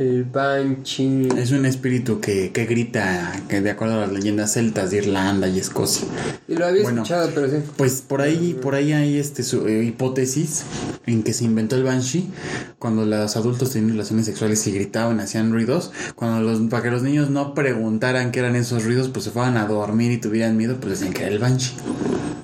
El 0.00 0.24
Banshee. 0.24 1.28
Es 1.36 1.52
un 1.52 1.66
espíritu 1.66 2.20
que, 2.20 2.52
que, 2.52 2.64
grita, 2.64 3.38
que 3.50 3.60
de 3.60 3.70
acuerdo 3.70 3.96
a 3.96 4.06
las 4.06 4.10
leyendas 4.10 4.54
celtas 4.54 4.90
de 4.90 4.96
Irlanda 4.96 5.46
y 5.46 5.58
Escocia. 5.58 6.08
Y 6.48 6.54
lo 6.54 6.64
había 6.64 6.84
bueno, 6.84 7.02
escuchado, 7.02 7.30
pero 7.34 7.50
sí. 7.50 7.58
Pues 7.76 8.00
por 8.00 8.22
ahí, 8.22 8.58
por 8.62 8.74
ahí 8.74 8.94
hay 8.94 9.18
este 9.18 9.42
su, 9.42 9.68
eh, 9.68 9.84
hipótesis 9.84 10.62
en 11.04 11.22
que 11.22 11.34
se 11.34 11.44
inventó 11.44 11.76
el 11.76 11.84
Banshee 11.84 12.30
cuando 12.78 13.04
los 13.04 13.36
adultos 13.36 13.72
tenían 13.72 13.90
relaciones 13.90 14.24
sexuales 14.24 14.66
y 14.68 14.72
gritaban, 14.72 15.20
hacían 15.20 15.52
ruidos. 15.52 15.92
Cuando 16.14 16.40
los, 16.40 16.60
para 16.70 16.82
que 16.82 16.90
los 16.90 17.02
niños 17.02 17.28
no 17.28 17.52
preguntaran 17.52 18.32
qué 18.32 18.38
eran 18.38 18.56
esos 18.56 18.84
ruidos, 18.84 19.08
pues 19.08 19.26
se 19.26 19.32
fueran 19.32 19.58
a 19.58 19.66
dormir 19.66 20.12
y 20.12 20.16
tuvieran 20.16 20.56
miedo, 20.56 20.78
pues 20.80 20.98
decían 20.98 21.12
que 21.12 21.24
era 21.24 21.30
el 21.30 21.38
Banshee. 21.38 21.74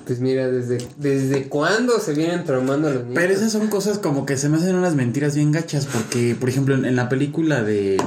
Pues 0.05 0.21
mira, 0.21 0.49
desde, 0.49 0.77
desde 0.95 1.49
cuándo 1.49 1.99
se 1.99 2.13
vienen 2.13 2.45
traumando 2.45 2.87
a 2.87 2.91
los 2.91 3.03
niños. 3.03 3.15
Pero 3.15 3.33
esas 3.33 3.51
son 3.51 3.67
cosas 3.67 3.97
como 3.97 4.25
que 4.25 4.37
se 4.37 4.47
me 4.47 4.55
hacen 4.55 4.75
unas 4.75 4.95
mentiras 4.95 5.35
bien 5.35 5.51
gachas, 5.51 5.85
porque, 5.85 6.33
por 6.39 6.47
ejemplo, 6.47 6.75
en, 6.75 6.85
en 6.85 6.95
la 6.95 7.09
película 7.09 7.46
de 7.47 7.97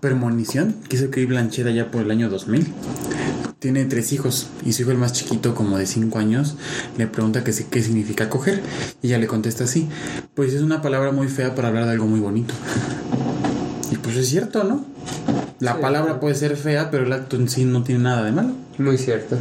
Permonición, 0.00 0.74
que 0.88 0.96
hizo 0.96 1.06
Kate 1.06 1.26
Blanchett 1.26 1.66
allá 1.66 1.90
por 1.90 2.00
el 2.00 2.10
año 2.10 2.30
2000, 2.30 2.72
tiene 3.58 3.84
tres 3.84 4.14
hijos 4.14 4.48
y 4.64 4.72
su 4.72 4.82
hijo 4.82 4.92
el 4.92 4.96
más 4.96 5.12
chiquito, 5.12 5.54
como 5.54 5.76
de 5.76 5.84
cinco 5.84 6.18
años, 6.18 6.56
le 6.96 7.06
pregunta 7.06 7.44
qué 7.44 7.52
significa 7.52 8.30
coger 8.30 8.62
y 9.02 9.08
ella 9.08 9.18
le 9.18 9.26
contesta 9.26 9.64
así, 9.64 9.88
pues 10.34 10.54
es 10.54 10.62
una 10.62 10.80
palabra 10.80 11.12
muy 11.12 11.28
fea 11.28 11.54
para 11.54 11.68
hablar 11.68 11.84
de 11.84 11.90
algo 11.90 12.06
muy 12.06 12.20
bonito. 12.20 12.54
Y 13.90 13.96
pues 13.96 14.16
es 14.16 14.28
cierto, 14.28 14.64
¿no? 14.64 14.86
La 15.60 15.74
sí, 15.74 15.82
palabra 15.82 16.20
puede 16.20 16.34
ser 16.34 16.56
fea, 16.56 16.90
pero 16.90 17.04
el 17.04 17.12
acto 17.12 17.36
en 17.36 17.48
sí 17.48 17.66
no 17.66 17.82
tiene 17.82 18.04
nada 18.04 18.24
de 18.24 18.32
malo. 18.32 18.52
Muy 18.78 18.96
cierto. 18.96 19.36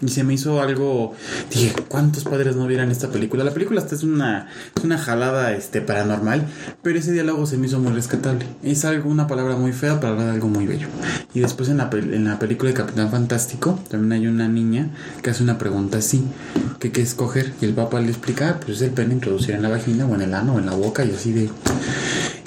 Y 0.00 0.08
se 0.08 0.24
me 0.24 0.32
hizo 0.32 0.62
algo. 0.62 1.12
Dije, 1.50 1.74
¿cuántos 1.88 2.24
padres 2.24 2.56
no 2.56 2.66
vieran 2.66 2.90
esta 2.90 3.08
película? 3.08 3.44
La 3.44 3.50
película 3.50 3.82
hasta 3.82 3.94
es 3.94 4.02
una, 4.02 4.48
es 4.74 4.82
una 4.82 4.96
jalada 4.96 5.52
este, 5.52 5.82
paranormal, 5.82 6.46
pero 6.82 6.98
ese 6.98 7.12
diálogo 7.12 7.44
se 7.44 7.58
me 7.58 7.66
hizo 7.66 7.80
muy 7.80 7.92
rescatable. 7.92 8.46
Es 8.62 8.86
algo, 8.86 9.10
una 9.10 9.26
palabra 9.26 9.56
muy 9.56 9.72
fea 9.72 10.00
para 10.00 10.14
hablar 10.14 10.28
de 10.28 10.32
algo 10.32 10.48
muy 10.48 10.66
bello. 10.66 10.88
Y 11.34 11.40
después 11.40 11.68
en 11.68 11.76
la, 11.76 11.90
en 11.92 12.24
la 12.24 12.38
película 12.38 12.70
de 12.70 12.74
Capitán 12.74 13.10
Fantástico, 13.10 13.78
también 13.90 14.12
hay 14.12 14.26
una 14.26 14.48
niña 14.48 14.88
que 15.22 15.28
hace 15.28 15.42
una 15.42 15.58
pregunta 15.58 15.98
así: 15.98 16.24
¿qué, 16.78 16.90
qué 16.92 17.02
escoger? 17.02 17.52
Y 17.60 17.66
el 17.66 17.74
papá 17.74 18.00
le 18.00 18.08
explica, 18.08 18.48
ah, 18.48 18.60
pues 18.64 18.78
es 18.78 18.82
el 18.82 18.92
pene 18.92 19.12
introducir 19.12 19.54
en 19.54 19.62
la 19.62 19.68
vagina 19.68 20.06
o 20.06 20.14
en 20.14 20.22
el 20.22 20.32
ano 20.32 20.54
o 20.54 20.58
en 20.58 20.64
la 20.64 20.72
boca 20.72 21.04
y 21.04 21.10
así 21.10 21.32
de 21.32 21.50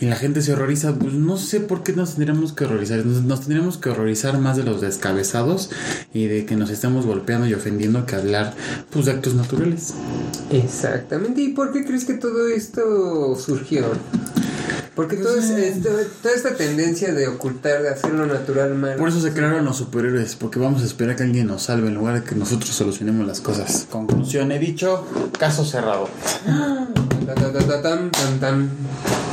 y 0.01 0.07
la 0.07 0.15
gente 0.15 0.41
se 0.41 0.51
horroriza. 0.51 0.95
Pues 0.95 1.13
no 1.13 1.37
sé 1.37 1.61
por 1.61 1.83
qué 1.83 1.93
nos 1.93 2.15
tendríamos 2.15 2.53
que 2.53 2.65
horrorizar. 2.65 3.05
Nos, 3.05 3.23
nos, 3.23 3.41
tendríamos 3.41 3.77
que 3.77 3.91
horrorizar 3.91 4.37
más 4.39 4.57
de 4.57 4.63
los 4.63 4.81
descabezados 4.81 5.69
y 6.13 6.25
de 6.25 6.45
que 6.45 6.55
nos 6.55 6.71
estemos 6.71 7.05
golpeando 7.05 7.47
y 7.47 7.53
ofendiendo 7.53 8.05
que 8.05 8.15
hablar 8.15 8.55
pues, 8.89 9.05
de 9.05 9.11
actos 9.11 9.35
naturales. 9.35 9.93
Exactamente. 10.49 11.41
¿Y 11.41 11.49
por 11.49 11.71
qué 11.71 11.85
crees 11.85 12.05
que 12.05 12.15
todo 12.15 12.47
esto 12.47 13.35
surgió? 13.35 13.85
Porque 14.95 15.17
todo 15.17 15.37
es, 15.37 15.49
es, 15.51 15.81
toda 15.81 16.35
esta 16.35 16.55
tendencia 16.55 17.13
de 17.13 17.27
ocultar, 17.27 17.81
de 17.81 17.89
hacerlo 17.89 18.25
natural 18.25 18.75
mal. 18.75 18.97
Por 18.97 19.09
eso 19.09 19.21
se 19.21 19.31
crearon 19.31 19.63
los 19.63 19.77
superhéroes, 19.77 20.35
porque 20.35 20.59
vamos 20.59 20.81
a 20.81 20.85
esperar 20.85 21.15
que 21.15 21.23
alguien 21.23 21.47
nos 21.47 21.63
salve 21.63 21.87
en 21.87 21.93
lugar 21.93 22.21
de 22.21 22.27
que 22.27 22.35
nosotros 22.35 22.71
solucionemos 22.71 23.25
las 23.25 23.39
cosas. 23.39 23.87
Conclusión, 23.89 24.51
he 24.51 24.59
dicho, 24.59 25.05
caso 25.39 25.63
cerrado. 25.63 26.09